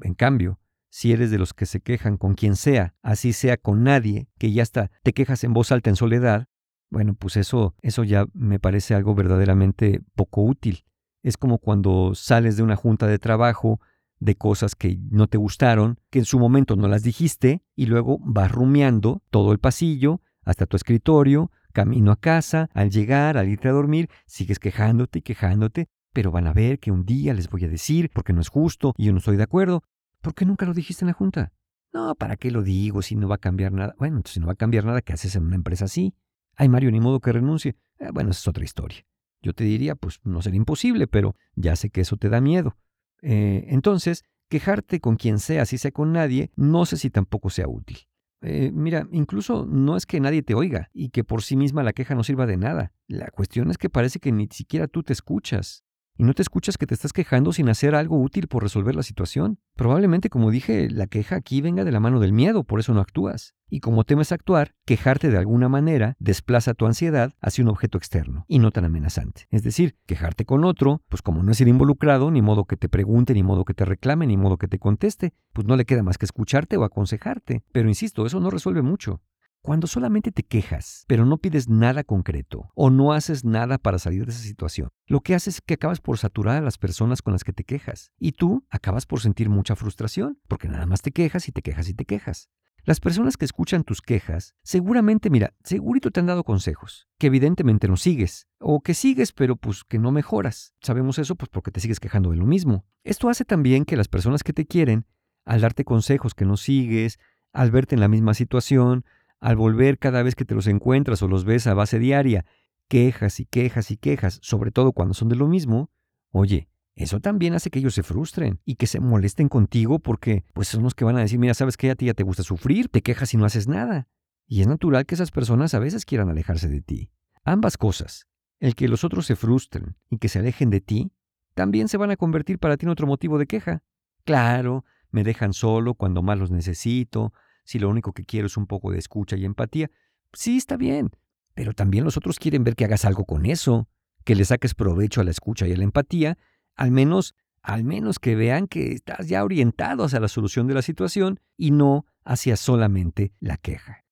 En 0.01 0.13
cambio, 0.13 0.59
si 0.89 1.13
eres 1.13 1.31
de 1.31 1.37
los 1.37 1.53
que 1.53 1.65
se 1.65 1.79
quejan 1.79 2.17
con 2.17 2.33
quien 2.33 2.57
sea, 2.57 2.93
así 3.01 3.31
sea 3.31 3.55
con 3.55 3.83
nadie, 3.83 4.27
que 4.37 4.51
ya 4.51 4.61
está, 4.61 4.91
te 5.03 5.13
quejas 5.13 5.45
en 5.45 5.53
voz 5.53 5.71
alta 5.71 5.89
en 5.89 5.95
soledad, 5.95 6.47
bueno, 6.89 7.13
pues 7.13 7.37
eso, 7.37 7.75
eso 7.81 8.03
ya 8.03 8.25
me 8.33 8.59
parece 8.59 8.93
algo 8.93 9.15
verdaderamente 9.15 10.01
poco 10.15 10.43
útil. 10.43 10.83
Es 11.23 11.37
como 11.37 11.59
cuando 11.59 12.13
sales 12.13 12.57
de 12.57 12.63
una 12.63 12.75
junta 12.75 13.07
de 13.07 13.19
trabajo 13.19 13.79
de 14.19 14.35
cosas 14.35 14.75
que 14.75 14.99
no 15.09 15.27
te 15.27 15.37
gustaron, 15.37 15.97
que 16.09 16.19
en 16.19 16.25
su 16.25 16.39
momento 16.39 16.75
no 16.75 16.89
las 16.89 17.03
dijiste, 17.03 17.63
y 17.73 17.85
luego 17.85 18.19
vas 18.21 18.51
rumiando 18.51 19.23
todo 19.29 19.53
el 19.53 19.59
pasillo 19.59 20.19
hasta 20.43 20.65
tu 20.65 20.75
escritorio, 20.75 21.51
Camino 21.71 22.11
a 22.11 22.19
casa, 22.19 22.69
al 22.73 22.89
llegar, 22.89 23.37
al 23.37 23.49
irte 23.49 23.67
a 23.67 23.71
dormir, 23.71 24.09
sigues 24.25 24.59
quejándote 24.59 25.19
y 25.19 25.21
quejándote, 25.21 25.87
pero 26.13 26.31
van 26.31 26.47
a 26.47 26.53
ver 26.53 26.79
que 26.79 26.91
un 26.91 27.05
día 27.05 27.33
les 27.33 27.49
voy 27.49 27.65
a 27.65 27.69
decir 27.69 28.09
porque 28.13 28.33
no 28.33 28.41
es 28.41 28.49
justo 28.49 28.93
y 28.97 29.05
yo 29.05 29.11
no 29.11 29.19
estoy 29.19 29.37
de 29.37 29.43
acuerdo. 29.43 29.83
¿Por 30.21 30.35
qué 30.35 30.45
nunca 30.45 30.65
lo 30.65 30.73
dijiste 30.73 31.03
en 31.03 31.07
la 31.07 31.13
junta? 31.13 31.53
No, 31.93 32.15
¿para 32.15 32.37
qué 32.37 32.51
lo 32.51 32.61
digo 32.61 33.01
si 33.01 33.15
no 33.15 33.27
va 33.27 33.35
a 33.35 33.39
cambiar 33.39 33.73
nada? 33.73 33.95
Bueno, 33.97 34.17
entonces 34.17 34.35
si 34.35 34.39
no 34.39 34.47
va 34.47 34.53
a 34.53 34.55
cambiar 34.55 34.85
nada, 34.85 35.01
¿qué 35.01 35.13
haces 35.13 35.35
en 35.35 35.43
una 35.43 35.55
empresa 35.55 35.85
así? 35.85 36.13
Ay, 36.55 36.69
Mario, 36.69 36.91
ni 36.91 36.99
modo 36.99 37.19
que 37.19 37.31
renuncie. 37.31 37.75
Eh, 37.99 38.09
bueno, 38.13 38.31
esa 38.31 38.39
es 38.39 38.47
otra 38.47 38.63
historia. 38.63 39.05
Yo 39.41 39.53
te 39.53 39.63
diría, 39.63 39.95
pues 39.95 40.19
no 40.23 40.41
sería 40.41 40.57
imposible, 40.57 41.07
pero 41.07 41.35
ya 41.55 41.75
sé 41.75 41.89
que 41.89 42.01
eso 42.01 42.17
te 42.17 42.29
da 42.29 42.39
miedo. 42.39 42.77
Eh, 43.21 43.65
entonces, 43.69 44.23
quejarte 44.49 44.99
con 44.99 45.15
quien 45.15 45.39
sea, 45.39 45.65
si 45.65 45.77
sea 45.77 45.91
con 45.91 46.11
nadie, 46.11 46.51
no 46.55 46.85
sé 46.85 46.97
si 46.97 47.09
tampoco 47.09 47.49
sea 47.49 47.67
útil. 47.67 47.97
Eh, 48.41 48.71
mira, 48.73 49.07
incluso 49.11 49.65
no 49.67 49.95
es 49.95 50.05
que 50.05 50.19
nadie 50.19 50.41
te 50.41 50.55
oiga 50.55 50.89
y 50.93 51.09
que 51.09 51.23
por 51.23 51.43
sí 51.43 51.55
misma 51.55 51.83
la 51.83 51.93
queja 51.93 52.15
no 52.15 52.23
sirva 52.23 52.47
de 52.47 52.57
nada. 52.57 52.91
La 53.07 53.29
cuestión 53.29 53.69
es 53.69 53.77
que 53.77 53.89
parece 53.89 54.19
que 54.19 54.31
ni 54.31 54.47
siquiera 54.51 54.87
tú 54.87 55.03
te 55.03 55.13
escuchas. 55.13 55.83
Y 56.21 56.23
no 56.23 56.35
te 56.35 56.43
escuchas 56.43 56.77
que 56.77 56.85
te 56.85 56.93
estás 56.93 57.13
quejando 57.13 57.51
sin 57.51 57.67
hacer 57.67 57.95
algo 57.95 58.21
útil 58.21 58.47
por 58.47 58.61
resolver 58.61 58.93
la 58.93 59.01
situación. 59.01 59.57
Probablemente, 59.75 60.29
como 60.29 60.51
dije, 60.51 60.87
la 60.87 61.07
queja 61.07 61.35
aquí 61.35 61.61
venga 61.61 61.83
de 61.83 61.91
la 61.91 61.99
mano 61.99 62.19
del 62.19 62.31
miedo, 62.31 62.63
por 62.63 62.79
eso 62.79 62.93
no 62.93 63.01
actúas. 63.01 63.55
Y 63.71 63.79
como 63.79 64.03
temes 64.03 64.31
actuar, 64.31 64.75
quejarte 64.85 65.31
de 65.31 65.39
alguna 65.39 65.67
manera 65.67 66.15
desplaza 66.19 66.75
tu 66.75 66.85
ansiedad 66.85 67.33
hacia 67.41 67.63
un 67.63 67.69
objeto 67.69 67.97
externo 67.97 68.45
y 68.47 68.59
no 68.59 68.69
tan 68.69 68.85
amenazante. 68.85 69.47
Es 69.49 69.63
decir, 69.63 69.97
quejarte 70.05 70.45
con 70.45 70.63
otro, 70.63 71.01
pues 71.09 71.23
como 71.23 71.41
no 71.41 71.53
es 71.53 71.61
el 71.61 71.69
involucrado, 71.69 72.29
ni 72.29 72.43
modo 72.43 72.65
que 72.65 72.77
te 72.77 72.87
pregunte, 72.87 73.33
ni 73.33 73.41
modo 73.41 73.65
que 73.65 73.73
te 73.73 73.85
reclame, 73.85 74.27
ni 74.27 74.37
modo 74.37 74.57
que 74.57 74.67
te 74.67 74.77
conteste, 74.77 75.33
pues 75.53 75.65
no 75.65 75.75
le 75.75 75.85
queda 75.85 76.03
más 76.03 76.19
que 76.19 76.25
escucharte 76.25 76.77
o 76.77 76.83
aconsejarte. 76.83 77.63
Pero 77.71 77.89
insisto, 77.89 78.27
eso 78.27 78.39
no 78.39 78.51
resuelve 78.51 78.83
mucho. 78.83 79.21
Cuando 79.63 79.85
solamente 79.85 80.31
te 80.31 80.41
quejas, 80.41 81.05
pero 81.05 81.23
no 81.23 81.37
pides 81.37 81.69
nada 81.69 82.03
concreto 82.03 82.71
o 82.73 82.89
no 82.89 83.13
haces 83.13 83.45
nada 83.45 83.77
para 83.77 83.99
salir 83.99 84.25
de 84.25 84.31
esa 84.31 84.41
situación, 84.41 84.89
lo 85.05 85.21
que 85.21 85.35
haces 85.35 85.55
es 85.55 85.61
que 85.61 85.75
acabas 85.75 86.01
por 86.01 86.17
saturar 86.17 86.57
a 86.57 86.61
las 86.61 86.79
personas 86.79 87.21
con 87.21 87.33
las 87.33 87.43
que 87.43 87.53
te 87.53 87.63
quejas. 87.63 88.11
Y 88.17 88.31
tú 88.31 88.65
acabas 88.71 89.05
por 89.05 89.19
sentir 89.19 89.49
mucha 89.49 89.75
frustración, 89.75 90.39
porque 90.47 90.67
nada 90.67 90.87
más 90.87 91.03
te 91.03 91.11
quejas 91.11 91.47
y 91.47 91.51
te 91.51 91.61
quejas 91.61 91.87
y 91.89 91.93
te 91.93 92.05
quejas. 92.05 92.49
Las 92.85 92.99
personas 92.99 93.37
que 93.37 93.45
escuchan 93.45 93.83
tus 93.83 94.01
quejas, 94.01 94.55
seguramente, 94.63 95.29
mira, 95.29 95.53
segurito 95.63 96.09
te 96.09 96.19
han 96.19 96.25
dado 96.25 96.43
consejos, 96.43 97.07
que 97.19 97.27
evidentemente 97.27 97.87
no 97.87 97.97
sigues, 97.97 98.47
o 98.57 98.81
que 98.81 98.95
sigues 98.95 99.31
pero 99.31 99.57
pues 99.57 99.83
que 99.83 99.99
no 99.99 100.11
mejoras. 100.11 100.73
Sabemos 100.81 101.19
eso 101.19 101.35
pues 101.35 101.49
porque 101.49 101.69
te 101.69 101.81
sigues 101.81 101.99
quejando 101.99 102.31
de 102.31 102.37
lo 102.37 102.47
mismo. 102.47 102.83
Esto 103.03 103.29
hace 103.29 103.45
también 103.45 103.85
que 103.85 103.95
las 103.95 104.07
personas 104.07 104.41
que 104.41 104.53
te 104.53 104.65
quieren, 104.65 105.05
al 105.45 105.61
darte 105.61 105.85
consejos 105.85 106.33
que 106.33 106.45
no 106.45 106.57
sigues, 106.57 107.19
al 107.53 107.69
verte 107.69 107.93
en 107.93 108.01
la 108.01 108.07
misma 108.07 108.33
situación, 108.33 109.05
al 109.41 109.55
volver 109.55 109.97
cada 109.97 110.23
vez 110.23 110.35
que 110.35 110.45
te 110.45 110.55
los 110.55 110.67
encuentras 110.67 111.21
o 111.23 111.27
los 111.27 111.43
ves 111.43 111.67
a 111.67 111.73
base 111.73 111.99
diaria, 111.99 112.45
quejas 112.87 113.39
y 113.39 113.45
quejas 113.45 113.91
y 113.91 113.97
quejas, 113.97 114.39
sobre 114.41 114.71
todo 114.71 114.93
cuando 114.93 115.13
son 115.13 115.29
de 115.29 115.35
lo 115.35 115.47
mismo, 115.47 115.89
oye, 116.29 116.69
eso 116.95 117.19
también 117.19 117.53
hace 117.53 117.69
que 117.69 117.79
ellos 117.79 117.95
se 117.95 118.03
frustren 118.03 118.59
y 118.65 118.75
que 118.75 118.85
se 118.85 118.99
molesten 118.99 119.49
contigo 119.49 119.99
porque 119.99 120.45
pues 120.53 120.67
son 120.67 120.83
los 120.83 120.93
que 120.93 121.05
van 121.05 121.17
a 121.17 121.21
decir, 121.21 121.39
mira, 121.39 121.53
sabes 121.53 121.75
que 121.75 121.89
a 121.89 121.95
ti 121.95 122.05
ya 122.05 122.13
te 122.13 122.23
gusta 122.23 122.43
sufrir, 122.43 122.89
te 122.89 123.01
quejas 123.01 123.33
y 123.33 123.37
no 123.37 123.45
haces 123.45 123.67
nada. 123.67 124.07
Y 124.45 124.61
es 124.61 124.67
natural 124.67 125.05
que 125.05 125.15
esas 125.15 125.31
personas 125.31 125.73
a 125.73 125.79
veces 125.79 126.05
quieran 126.05 126.29
alejarse 126.29 126.67
de 126.67 126.81
ti. 126.81 127.09
Ambas 127.43 127.77
cosas, 127.77 128.27
el 128.59 128.75
que 128.75 128.87
los 128.87 129.03
otros 129.03 129.25
se 129.25 129.35
frustren 129.35 129.95
y 130.09 130.19
que 130.19 130.29
se 130.29 130.39
alejen 130.39 130.69
de 130.69 130.81
ti, 130.81 131.13
también 131.55 131.87
se 131.87 131.97
van 131.97 132.11
a 132.11 132.17
convertir 132.17 132.59
para 132.59 132.77
ti 132.77 132.85
en 132.85 132.91
otro 132.91 133.07
motivo 133.07 133.39
de 133.39 133.47
queja. 133.47 133.83
Claro, 134.23 134.85
me 135.09 135.23
dejan 135.23 135.53
solo 135.53 135.95
cuando 135.95 136.21
más 136.21 136.37
los 136.37 136.51
necesito, 136.51 137.33
si 137.71 137.79
lo 137.79 137.87
único 137.87 138.11
que 138.11 138.25
quiero 138.25 138.47
es 138.47 138.57
un 138.57 138.67
poco 138.67 138.91
de 138.91 138.99
escucha 138.99 139.37
y 139.37 139.45
empatía. 139.45 139.89
Sí, 140.33 140.57
está 140.57 140.75
bien, 140.75 141.11
pero 141.53 141.71
también 141.71 142.03
los 142.03 142.17
otros 142.17 142.37
quieren 142.37 142.65
ver 142.65 142.75
que 142.75 142.83
hagas 142.83 143.05
algo 143.05 143.23
con 143.23 143.45
eso, 143.45 143.87
que 144.25 144.35
le 144.35 144.43
saques 144.43 144.75
provecho 144.75 145.21
a 145.21 145.23
la 145.23 145.31
escucha 145.31 145.65
y 145.67 145.71
a 145.71 145.77
la 145.77 145.85
empatía 145.85 146.37
al 146.75 146.91
menos, 146.91 147.33
al 147.61 147.85
menos 147.85 148.19
que 148.19 148.35
vean 148.35 148.67
que 148.67 148.91
estás 148.91 149.29
ya 149.29 149.45
orientado 149.45 150.03
hacia 150.03 150.19
la 150.19 150.27
solución 150.27 150.67
de 150.67 150.73
la 150.73 150.81
situación 150.81 151.39
y 151.55 151.71
no 151.71 152.05
hacia 152.25 152.57
solamente 152.57 153.31
la 153.39 153.55
queja. 153.55 154.03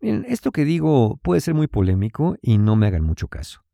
Miren, 0.00 0.24
esto 0.28 0.52
que 0.52 0.64
digo 0.64 1.18
puede 1.20 1.40
ser 1.40 1.54
muy 1.54 1.66
polémico 1.66 2.36
y 2.40 2.58
no 2.58 2.76
me 2.76 2.86
hagan 2.86 3.02
mucho 3.02 3.26
caso. 3.26 3.64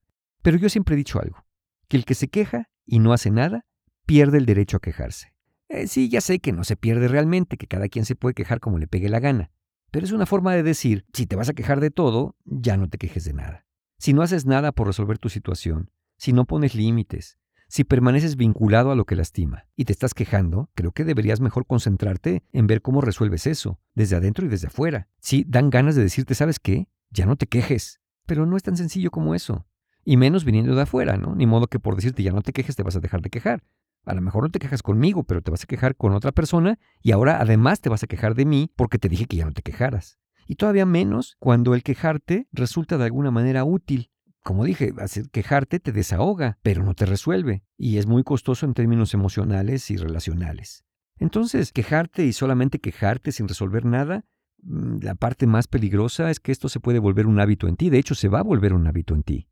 Pero 0.40 0.56
yo 0.56 0.70
siempre 0.70 0.94
he 0.94 0.96
dicho 0.96 1.20
algo, 1.20 1.44
que 1.88 1.98
el 1.98 2.06
que 2.06 2.14
se 2.14 2.28
queja 2.28 2.70
y 2.86 2.98
no 2.98 3.12
hace 3.12 3.30
nada, 3.30 3.66
pierde 4.06 4.38
el 4.38 4.46
derecho 4.46 4.78
a 4.78 4.80
quejarse. 4.80 5.33
Eh, 5.74 5.88
sí, 5.88 6.08
ya 6.08 6.20
sé 6.20 6.38
que 6.38 6.52
no 6.52 6.62
se 6.62 6.76
pierde 6.76 7.08
realmente, 7.08 7.56
que 7.56 7.66
cada 7.66 7.88
quien 7.88 8.04
se 8.04 8.14
puede 8.14 8.34
quejar 8.34 8.60
como 8.60 8.78
le 8.78 8.86
pegue 8.86 9.08
la 9.08 9.18
gana, 9.18 9.50
pero 9.90 10.06
es 10.06 10.12
una 10.12 10.24
forma 10.24 10.54
de 10.54 10.62
decir, 10.62 11.04
si 11.12 11.26
te 11.26 11.34
vas 11.34 11.48
a 11.48 11.52
quejar 11.52 11.80
de 11.80 11.90
todo, 11.90 12.36
ya 12.44 12.76
no 12.76 12.88
te 12.88 12.96
quejes 12.96 13.24
de 13.24 13.32
nada. 13.32 13.66
Si 13.98 14.12
no 14.12 14.22
haces 14.22 14.46
nada 14.46 14.70
por 14.70 14.86
resolver 14.86 15.18
tu 15.18 15.28
situación, 15.28 15.90
si 16.16 16.32
no 16.32 16.44
pones 16.44 16.76
límites, 16.76 17.38
si 17.66 17.82
permaneces 17.82 18.36
vinculado 18.36 18.92
a 18.92 18.94
lo 18.94 19.04
que 19.04 19.16
lastima 19.16 19.66
y 19.74 19.84
te 19.84 19.92
estás 19.92 20.14
quejando, 20.14 20.70
creo 20.74 20.92
que 20.92 21.04
deberías 21.04 21.40
mejor 21.40 21.66
concentrarte 21.66 22.44
en 22.52 22.68
ver 22.68 22.80
cómo 22.80 23.00
resuelves 23.00 23.48
eso, 23.48 23.80
desde 23.94 24.14
adentro 24.14 24.46
y 24.46 24.48
desde 24.48 24.68
afuera. 24.68 25.08
Sí, 25.18 25.44
dan 25.48 25.70
ganas 25.70 25.96
de 25.96 26.02
decirte, 26.02 26.36
¿sabes 26.36 26.60
qué? 26.60 26.86
Ya 27.10 27.26
no 27.26 27.34
te 27.34 27.48
quejes. 27.48 28.00
Pero 28.26 28.46
no 28.46 28.56
es 28.56 28.62
tan 28.62 28.76
sencillo 28.76 29.10
como 29.10 29.34
eso. 29.34 29.66
Y 30.04 30.18
menos 30.18 30.44
viniendo 30.44 30.76
de 30.76 30.82
afuera, 30.82 31.16
¿no? 31.16 31.34
Ni 31.34 31.46
modo 31.46 31.66
que 31.66 31.80
por 31.80 31.96
decirte 31.96 32.22
ya 32.22 32.30
no 32.30 32.42
te 32.42 32.52
quejes 32.52 32.76
te 32.76 32.84
vas 32.84 32.94
a 32.94 33.00
dejar 33.00 33.22
de 33.22 33.30
quejar. 33.30 33.64
A 34.04 34.14
lo 34.14 34.20
mejor 34.20 34.42
no 34.42 34.50
te 34.50 34.58
quejas 34.58 34.82
conmigo, 34.82 35.24
pero 35.24 35.42
te 35.42 35.50
vas 35.50 35.64
a 35.64 35.66
quejar 35.66 35.96
con 35.96 36.12
otra 36.12 36.32
persona 36.32 36.78
y 37.02 37.12
ahora 37.12 37.40
además 37.40 37.80
te 37.80 37.88
vas 37.88 38.02
a 38.02 38.06
quejar 38.06 38.34
de 38.34 38.44
mí 38.44 38.70
porque 38.76 38.98
te 38.98 39.08
dije 39.08 39.26
que 39.26 39.36
ya 39.36 39.44
no 39.44 39.52
te 39.52 39.62
quejaras. 39.62 40.18
Y 40.46 40.56
todavía 40.56 40.84
menos 40.84 41.36
cuando 41.38 41.74
el 41.74 41.82
quejarte 41.82 42.48
resulta 42.52 42.98
de 42.98 43.04
alguna 43.04 43.30
manera 43.30 43.64
útil 43.64 44.10
como 44.44 44.64
dije, 44.64 44.92
quejarte 45.32 45.80
te 45.80 45.90
desahoga, 45.90 46.58
pero 46.62 46.84
no 46.84 46.92
te 46.92 47.06
resuelve, 47.06 47.64
y 47.78 47.96
es 47.96 48.06
muy 48.06 48.22
costoso 48.22 48.66
en 48.66 48.74
términos 48.74 49.14
emocionales 49.14 49.90
y 49.90 49.96
relacionales. 49.96 50.84
Entonces, 51.18 51.72
quejarte 51.72 52.26
y 52.26 52.34
solamente 52.34 52.78
quejarte 52.78 53.32
sin 53.32 53.48
resolver 53.48 53.86
nada, 53.86 54.26
mm, 54.62 54.98
la 55.00 55.14
parte 55.14 55.46
más 55.46 55.66
peligrosa 55.66 56.30
es 56.30 56.40
que 56.40 56.52
esto 56.52 56.68
se 56.68 56.78
puede 56.78 56.98
volver 56.98 57.26
un 57.26 57.40
hábito 57.40 57.68
en 57.68 57.76
ti, 57.76 57.88
de 57.88 57.98
hecho 57.98 58.14
se 58.14 58.28
va 58.28 58.40
a 58.40 58.42
volver 58.42 58.74
un 58.74 58.86
hábito 58.86 59.14
en 59.14 59.22
ti. 59.22 59.48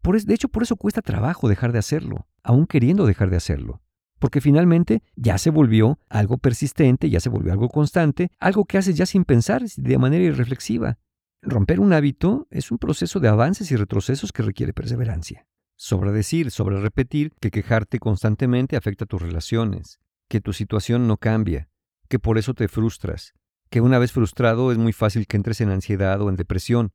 Por 0.00 0.22
de 0.22 0.34
hecho, 0.34 0.48
por 0.48 0.62
eso 0.62 0.76
cuesta 0.76 1.02
trabajo 1.02 1.48
dejar 1.48 1.72
de 1.72 1.80
hacerlo, 1.80 2.28
aún 2.44 2.68
queriendo 2.68 3.04
dejar 3.04 3.30
de 3.30 3.38
hacerlo. 3.38 3.82
Porque 4.18 4.40
finalmente 4.40 5.02
ya 5.14 5.38
se 5.38 5.50
volvió 5.50 5.98
algo 6.08 6.38
persistente, 6.38 7.10
ya 7.10 7.20
se 7.20 7.28
volvió 7.28 7.52
algo 7.52 7.68
constante, 7.68 8.30
algo 8.38 8.64
que 8.64 8.78
haces 8.78 8.96
ya 8.96 9.06
sin 9.06 9.24
pensar, 9.24 9.62
de 9.64 9.98
manera 9.98 10.24
irreflexiva. 10.24 10.98
Romper 11.42 11.80
un 11.80 11.92
hábito 11.92 12.48
es 12.50 12.70
un 12.70 12.78
proceso 12.78 13.20
de 13.20 13.28
avances 13.28 13.70
y 13.70 13.76
retrocesos 13.76 14.32
que 14.32 14.42
requiere 14.42 14.72
perseverancia. 14.72 15.46
Sobra 15.76 16.10
decir, 16.10 16.50
sobra 16.50 16.80
repetir 16.80 17.34
que 17.38 17.50
quejarte 17.50 17.98
constantemente 17.98 18.76
afecta 18.76 19.04
tus 19.04 19.20
relaciones, 19.20 20.00
que 20.28 20.40
tu 20.40 20.54
situación 20.54 21.06
no 21.06 21.18
cambia, 21.18 21.68
que 22.08 22.18
por 22.18 22.38
eso 22.38 22.54
te 22.54 22.68
frustras, 22.68 23.34
que 23.68 23.82
una 23.82 23.98
vez 23.98 24.12
frustrado 24.12 24.72
es 24.72 24.78
muy 24.78 24.92
fácil 24.92 25.26
que 25.26 25.36
entres 25.36 25.60
en 25.60 25.70
ansiedad 25.70 26.20
o 26.22 26.30
en 26.30 26.36
depresión. 26.36 26.92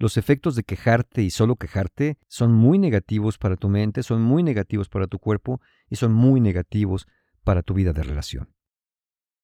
Los 0.00 0.16
efectos 0.16 0.56
de 0.56 0.62
quejarte 0.62 1.22
y 1.22 1.28
solo 1.28 1.56
quejarte 1.56 2.16
son 2.26 2.54
muy 2.54 2.78
negativos 2.78 3.36
para 3.36 3.56
tu 3.56 3.68
mente, 3.68 4.02
son 4.02 4.22
muy 4.22 4.42
negativos 4.42 4.88
para 4.88 5.06
tu 5.06 5.18
cuerpo 5.18 5.60
y 5.90 5.96
son 5.96 6.14
muy 6.14 6.40
negativos 6.40 7.06
para 7.44 7.62
tu 7.62 7.74
vida 7.74 7.92
de 7.92 8.02
relación. 8.02 8.54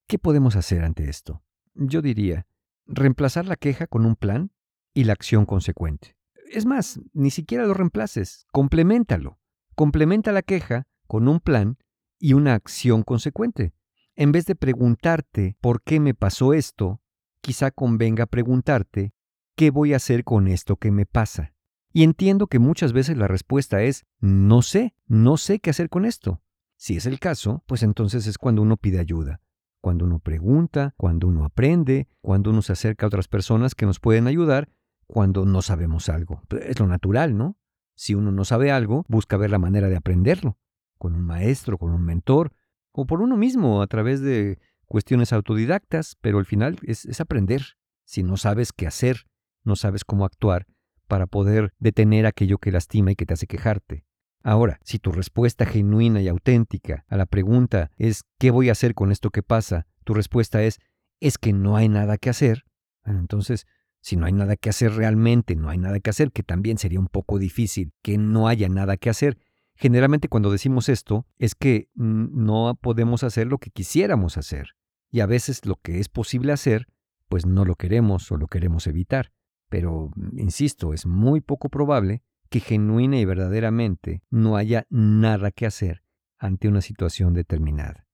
¿Qué 0.09 0.19
podemos 0.19 0.57
hacer 0.57 0.83
ante 0.83 1.11
esto? 1.11 1.43
Yo 1.75 2.01
diría, 2.01 2.47
reemplazar 2.87 3.45
la 3.45 3.57
queja 3.57 3.87
con 3.87 4.07
un 4.07 4.17
plan 4.17 4.51
y 4.95 5.05
la 5.05 5.13
acción 5.13 5.45
consecuente. 5.45 6.17
Es 6.51 6.65
más, 6.65 7.01
ni 7.13 7.31
siquiera 7.31 7.67
lo 7.67 7.75
reemplaces, 7.75 8.47
complementalo. 8.51 9.39
Complementa 9.75 10.33
la 10.33 10.41
queja 10.41 10.87
con 11.07 11.29
un 11.29 11.41
plan 11.41 11.77
y 12.19 12.33
una 12.33 12.55
acción 12.55 13.03
consecuente. 13.03 13.75
En 14.15 14.33
vez 14.33 14.47
de 14.47 14.55
preguntarte 14.55 15.59
por 15.61 15.83
qué 15.83 16.01
me 16.01 16.15
pasó 16.15 16.55
esto, 16.55 17.03
quizá 17.43 17.71
convenga 17.71 18.25
preguntarte 18.25 19.13
qué 19.57 19.71
voy 19.71 19.93
a 19.93 19.97
hacer 19.97 20.23
con 20.23 20.47
esto 20.47 20.77
que 20.77 20.91
me 20.91 21.07
pasa. 21.07 21.53
Y 21.93 22.03
entiendo 22.03 22.47
que 22.47 22.59
muchas 22.59 22.93
veces 22.93 23.17
la 23.17 23.27
respuesta 23.27 23.83
es 23.83 24.05
no 24.21 24.63
sé, 24.63 24.95
no 25.07 25.37
sé 25.37 25.59
qué 25.59 25.71
hacer 25.71 25.89
con 25.89 26.05
esto. 26.05 26.43
Si 26.77 26.97
es 26.97 27.07
el 27.07 27.19
caso, 27.19 27.65
pues 27.67 27.83
entonces 27.83 28.27
es 28.27 28.39
cuando 28.39 28.63
uno 28.63 28.77
pide 28.77 29.01
ayuda 29.01 29.41
cuando 29.87 30.05
uno 30.05 30.19
pregunta, 30.19 30.95
cuando 30.97 31.29
uno 31.29 31.45
aprende, 31.45 32.09
cuando 32.21 32.51
uno 32.51 32.61
se 32.61 32.73
acerca 32.73 33.07
a 33.07 33.09
otras 33.09 33.29
personas 33.29 33.77
que 33.77 33.87
nos 33.87 34.01
pueden 34.01 34.27
ayudar, 34.27 34.69
cuando 35.07 35.45
no 35.47 35.63
sabemos 35.63 36.09
algo. 36.09 36.43
Es 36.61 36.81
lo 36.81 36.89
natural, 36.89 37.37
¿no? 37.37 37.57
Si 37.95 38.17
uno 38.17 38.33
no 38.33 38.45
sabe 38.45 38.73
algo, 38.73 39.05
busca 39.07 39.37
ver 39.37 39.51
la 39.51 39.61
manera 39.61 39.89
de 39.89 39.95
aprenderlo, 39.95 40.59
con 40.99 41.15
un 41.15 41.23
maestro, 41.23 41.79
con 41.79 41.93
un 41.93 42.05
mentor, 42.05 42.53
o 42.91 43.07
por 43.07 43.23
uno 43.23 43.37
mismo 43.37 43.81
a 43.81 43.87
través 43.87 44.21
de 44.21 44.59
cuestiones 44.87 45.33
autodidactas, 45.33 46.17
pero 46.21 46.41
al 46.41 46.47
final 46.47 46.81
es, 46.83 47.05
es 47.05 47.21
aprender. 47.21 47.63
Si 48.05 48.25
no 48.25 48.37
sabes 48.37 48.73
qué 48.73 48.89
hacer, 48.89 49.29
no 49.67 49.77
sabes 49.77 50.05
cómo 50.05 50.25
actuar 50.25 50.67
para 51.07 51.27
poder 51.27 51.73
detener 51.79 52.27
aquello 52.27 52.59
que 52.59 52.73
lastima 52.73 53.13
y 53.13 53.17
que 53.17 53.27
te 53.27 53.35
hace 53.35 53.47
quejarte. 53.47 54.05
Ahora, 54.43 54.79
si 54.85 54.99
tu 54.99 55.13
respuesta 55.13 55.67
genuina 55.67 56.21
y 56.21 56.29
auténtica 56.29 57.05
a 57.09 57.17
la 57.17 57.27
pregunta 57.27 57.91
es 57.97 58.25
¿qué 58.39 58.51
voy 58.51 58.69
a 58.69 58.73
hacer 58.73 58.95
con 58.95 59.11
esto 59.11 59.31
que 59.31 59.43
pasa? 59.43 59.87
Tu 60.05 60.15
respuesta 60.15 60.63
es 60.63 60.79
es 61.21 61.39
que 61.39 61.53
no 61.53 61.77
hay 61.77 61.89
nada 61.89 62.19
que 62.19 62.31
hacer. 62.31 62.65
entonces, 63.05 63.67
si 64.01 64.17
no 64.17 64.27
hay 64.27 64.33
nada 64.33 64.57
que 64.57 64.69
hacer 64.69 64.93
realmente, 64.93 65.57
no 65.57 65.69
hay 65.69 65.79
nada 65.79 65.99
que 65.99 66.11
hacer, 66.11 66.31
que 66.31 66.45
también 66.45 66.79
sería 66.79 67.01
un 67.01 67.09
poco 67.09 67.41
difícil 67.41 67.93
que 68.03 68.19
no 68.19 68.47
haya 68.47 68.69
nada 68.69 68.97
que 68.97 69.11
hacer. 69.11 69.37
Generalmente 69.75 70.29
cuando 70.29 70.53
decimos 70.53 70.89
esto 70.89 71.27
es 71.39 71.55
que 71.57 71.89
no 71.95 72.79
podemos 72.81 73.25
hacer 73.25 73.49
lo 73.49 73.59
que 73.59 73.71
quisiéramos 73.71 74.39
hacer. 74.39 74.77
Y 75.11 75.21
a 75.21 75.27
veces 75.27 75.67
lo 75.67 75.77
que 75.77 75.99
es 75.99 76.09
posible 76.09 76.53
hacer, 76.53 76.87
pues 77.29 77.47
no 77.47 77.65
lo 77.65 77.75
queremos 77.75 78.31
o 78.31 78.37
lo 78.37 78.47
queremos 78.47 78.87
evitar. 78.87 79.33
Pero, 79.69 80.11
insisto, 80.37 80.93
es 80.93 81.07
muy 81.07 81.41
poco 81.41 81.69
probable 81.69 82.23
que 82.49 82.61
genuina 82.61 83.19
y 83.19 83.25
verdaderamente 83.25 84.23
no 84.31 84.57
haya 84.57 84.87
nada 84.91 85.51
que 85.51 85.67
hacer 85.67 86.03
ante 86.39 86.69
una 86.69 86.81
situación 86.81 87.35
determinada. 87.35 88.07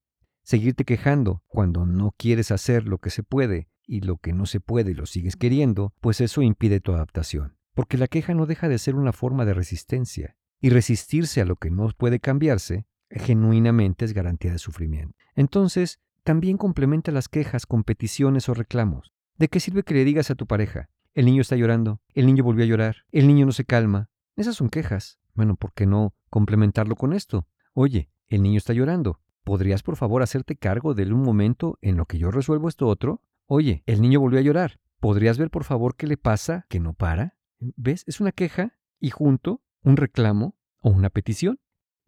Seguirte 0.43 0.85
quejando 0.85 1.43
cuando 1.47 1.87
no 1.87 2.15
quieres 2.17 2.51
hacer 2.51 2.87
lo 2.87 2.99
que 2.99 3.11
se 3.11 3.23
puede 3.23 3.69
y 3.87 4.01
lo 4.01 4.17
que 4.17 4.33
no 4.33 4.47
se 4.47 4.61
puede 4.61 4.93
y 4.93 4.95
lo 4.95 5.07
sigues 5.07 5.37
queriendo, 5.37 5.93
pues 6.01 6.21
eso 6.21 6.43
impide 6.43 6.81
tu 6.81 6.93
adaptación. 6.93 7.57
Porque 7.75 7.99
la 7.99 8.09
queja 8.09 8.35
no 8.35 8.47
deja 8.47 8.69
de 8.69 8.79
ser 8.79 8.95
una 8.95 9.13
forma 9.13 9.45
de 9.45 9.55
resistencia, 9.55 10.37
y 10.63 10.71
resistirse 10.71 11.41
a 11.41 11.45
lo 11.45 11.57
que 11.57 11.71
no 11.71 11.89
puede 11.91 12.21
cambiarse 12.21 12.87
genuinamente 13.11 14.05
es 14.05 14.15
garantía 14.15 14.53
de 14.53 14.59
sufrimiento. 14.59 15.19
Entonces, 15.35 16.01
también 16.23 16.57
complementa 16.57 17.11
las 17.11 17.29
quejas 17.29 17.67
con 17.67 17.83
peticiones 17.83 18.49
o 18.49 18.55
reclamos. 18.55 19.13
¿De 19.37 19.49
qué 19.49 19.59
sirve 19.59 19.83
que 19.83 19.95
le 19.95 20.05
digas 20.05 20.31
a 20.31 20.37
tu 20.37 20.47
pareja, 20.47 20.89
el 21.15 21.27
niño 21.27 21.43
está 21.43 21.57
llorando, 21.57 22.01
el 22.15 22.27
niño 22.27 22.45
volvió 22.45 22.65
a 22.65 22.69
llorar, 22.69 22.97
el 23.11 23.27
niño 23.27 23.47
no 23.47 23.53
se 23.53 23.65
calma, 23.65 24.11
esas 24.37 24.57
son 24.57 24.71
quejas. 24.71 25.19
Bueno, 25.35 25.57
¿por 25.57 25.73
qué 25.73 25.87
no 25.87 26.15
complementarlo 26.31 26.97
con 26.97 27.13
esto? 27.13 27.47
Oye, 27.75 28.11
el 28.29 28.43
niño 28.43 28.59
está 28.59 28.73
llorando. 28.73 29.21
¿Podrías 29.45 29.83
por 29.83 29.97
favor 29.97 30.23
hacerte 30.23 30.57
cargo 30.57 30.95
de 30.95 31.03
él 31.03 31.13
un 31.13 31.23
momento 31.23 31.79
en 31.81 31.97
lo 31.97 32.07
que 32.07 32.19
yo 32.19 32.31
resuelvo 32.31 32.69
esto 32.69 32.87
otro? 32.87 33.23
Oye, 33.47 33.83
el 33.87 34.01
niño 34.01 34.21
volvió 34.21 34.39
a 34.39 34.43
llorar. 34.43 34.79
¿podrías 35.03 35.37
ver 35.37 35.51
por 35.51 35.65
favor 35.65 35.97
qué 35.97 36.07
le 36.07 36.17
pasa 36.17 36.65
que 36.69 36.79
no 36.79 36.95
para? 36.95 37.37
¿Ves? 37.59 38.05
Es 38.07 38.21
una 38.21 38.31
queja 38.31 38.79
y 39.01 39.11
junto 39.11 39.61
un 39.83 39.97
reclamo 39.97 40.57
o 40.79 40.91
una 40.91 41.11
petición. 41.11 41.59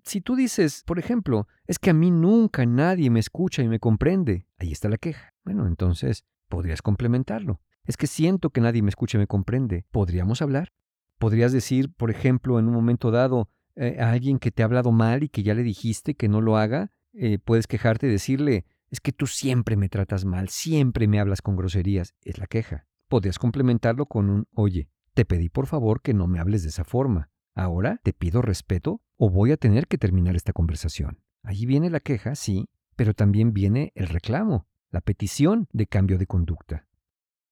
Si 0.04 0.20
tú 0.20 0.36
dices, 0.36 0.84
por 0.86 1.00
ejemplo, 1.00 1.48
es 1.66 1.80
que 1.80 1.90
a 1.90 1.94
mí 1.94 2.12
nunca 2.12 2.64
nadie 2.66 3.10
me 3.10 3.18
escucha 3.18 3.62
y 3.62 3.68
me 3.68 3.80
comprende, 3.80 4.46
ahí 4.58 4.70
está 4.70 4.88
la 4.88 4.98
queja. 4.98 5.34
Bueno, 5.44 5.66
entonces 5.66 6.24
podrías 6.48 6.82
complementarlo. 6.82 7.60
Es 7.84 7.96
que 7.96 8.06
siento 8.06 8.50
que 8.50 8.60
nadie 8.60 8.82
me 8.82 8.88
escucha 8.88 9.18
y 9.18 9.20
me 9.20 9.26
comprende. 9.26 9.84
¿Podríamos 9.90 10.42
hablar? 10.42 10.72
Podrías 11.18 11.52
decir, 11.52 11.92
por 11.92 12.10
ejemplo, 12.10 12.58
en 12.58 12.66
un 12.66 12.74
momento 12.74 13.10
dado, 13.10 13.48
eh, 13.76 13.98
a 14.00 14.10
alguien 14.10 14.38
que 14.38 14.50
te 14.50 14.62
ha 14.62 14.66
hablado 14.66 14.92
mal 14.92 15.22
y 15.22 15.28
que 15.28 15.42
ya 15.42 15.54
le 15.54 15.62
dijiste 15.62 16.14
que 16.14 16.28
no 16.28 16.40
lo 16.40 16.56
haga, 16.56 16.92
eh, 17.12 17.38
puedes 17.38 17.66
quejarte 17.66 18.06
y 18.06 18.10
decirle, 18.10 18.64
es 18.90 19.00
que 19.00 19.12
tú 19.12 19.26
siempre 19.26 19.76
me 19.76 19.88
tratas 19.88 20.24
mal, 20.24 20.48
siempre 20.48 21.08
me 21.08 21.20
hablas 21.20 21.42
con 21.42 21.56
groserías. 21.56 22.14
Es 22.22 22.38
la 22.38 22.46
queja. 22.46 22.86
Podrías 23.08 23.38
complementarlo 23.38 24.06
con 24.06 24.30
un, 24.30 24.46
oye, 24.54 24.88
te 25.14 25.24
pedí 25.24 25.48
por 25.48 25.66
favor 25.66 26.00
que 26.02 26.14
no 26.14 26.26
me 26.26 26.38
hables 26.38 26.62
de 26.62 26.70
esa 26.70 26.84
forma. 26.84 27.30
Ahora 27.54 28.00
te 28.02 28.12
pido 28.12 28.42
respeto 28.42 29.00
o 29.16 29.30
voy 29.30 29.52
a 29.52 29.56
tener 29.56 29.86
que 29.86 29.98
terminar 29.98 30.36
esta 30.36 30.52
conversación. 30.52 31.20
Allí 31.42 31.66
viene 31.66 31.90
la 31.90 32.00
queja, 32.00 32.34
sí, 32.34 32.68
pero 32.96 33.14
también 33.14 33.52
viene 33.52 33.92
el 33.94 34.08
reclamo, 34.08 34.66
la 34.90 35.00
petición 35.00 35.68
de 35.72 35.86
cambio 35.86 36.18
de 36.18 36.26
conducta. 36.26 36.86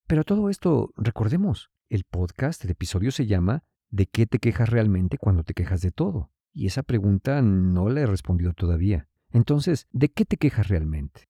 Pero 0.07 0.25
todo 0.25 0.51
esto, 0.51 0.93
recordemos, 0.97 1.71
el 1.89 2.05
podcast, 2.05 2.65
el 2.65 2.71
episodio 2.71 3.11
se 3.11 3.27
llama 3.27 3.65
¿De 3.91 4.07
qué 4.07 4.27
te 4.27 4.39
quejas 4.39 4.71
realmente 4.71 5.19
cuando 5.19 5.45
te 5.45 5.55
quejas 5.55 5.83
de 5.83 5.91
todo? 5.91 6.31
Y 6.53 6.67
esa 6.67 6.83
pregunta 6.83 7.43
no 7.43 7.89
la 7.89 8.01
he 8.01 8.07
respondido 8.07 8.53
todavía. 8.55 9.09
Entonces, 9.31 9.87
¿de 9.93 10.11
qué 10.11 10.25
te 10.25 10.37
quejas 10.37 10.69
realmente? 10.69 11.29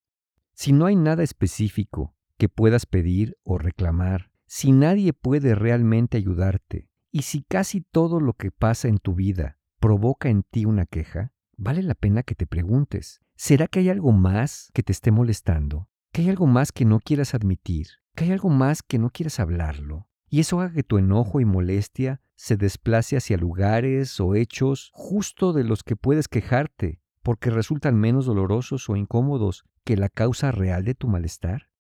Si 0.55 0.73
no 0.73 0.87
hay 0.87 0.97
nada 0.97 1.23
específico 1.23 2.15
que 2.39 2.49
puedas 2.49 2.87
pedir 2.87 3.37
o 3.43 3.59
reclamar, 3.59 4.31
si 4.47 4.73
nadie 4.73 5.13
puede 5.13 5.55
realmente 5.55 6.17
ayudarte, 6.17 6.89
y 7.11 7.23
si 7.23 7.43
casi 7.43 7.83
todo 7.83 8.21
lo 8.21 8.35
que 8.35 8.51
pasa 8.51 8.89
en 8.89 8.99
tu 8.99 9.15
vida 9.15 9.59
provoca 9.81 10.29
en 10.29 10.43
ti 10.43 10.65
una 10.65 10.87
queja, 10.87 11.33
vale 11.57 11.83
la 11.83 11.95
pena 11.95 12.23
que 12.23 12.35
te 12.35 12.47
preguntes, 12.47 13.21
¿será 13.37 13.67
que 13.67 13.81
hay 13.81 13.89
algo 13.91 14.13
más 14.13 14.71
que 14.73 14.83
te 14.83 14.93
esté 14.93 15.11
molestando? 15.11 15.89
¿Que 16.13 16.23
hay 16.23 16.31
algo 16.31 16.47
más 16.47 16.73
que 16.73 16.85
no 16.85 17.01
quieras 17.01 17.35
admitir? 17.35 17.89
¿Que 18.15 18.25
hay 18.25 18.33
algo 18.33 18.51
más 18.51 18.83
que 18.83 18.99
no 18.99 19.11
quieras 19.11 19.41
hablarlo? 19.41 20.07
Y 20.29 20.41
eso 20.41 20.61
haga 20.61 20.75
que 20.75 20.83
tu 20.83 20.99
enojo 20.99 21.41
y 21.41 21.45
molestia 21.45 22.21
se 22.35 22.57
desplace 22.57 23.17
hacia 23.17 23.39
lugares 23.39 24.21
o 24.21 24.35
hechos 24.35 24.91
justo 24.93 25.53
de 25.53 25.65
los 25.65 25.83
que 25.83 25.97
puedes 25.97 26.29
quejarte, 26.29 27.01
porque 27.23 27.51
resultan 27.51 27.97
menos 27.97 28.27
dolorosos 28.27 28.89
o 28.91 28.97
incómodos 28.97 29.65
que 29.85 29.97
la 29.97 30.09
causa 30.09 30.53
real 30.53 30.85
de 30.85 30.95
tu 30.95 31.09
malestar? 31.09 31.71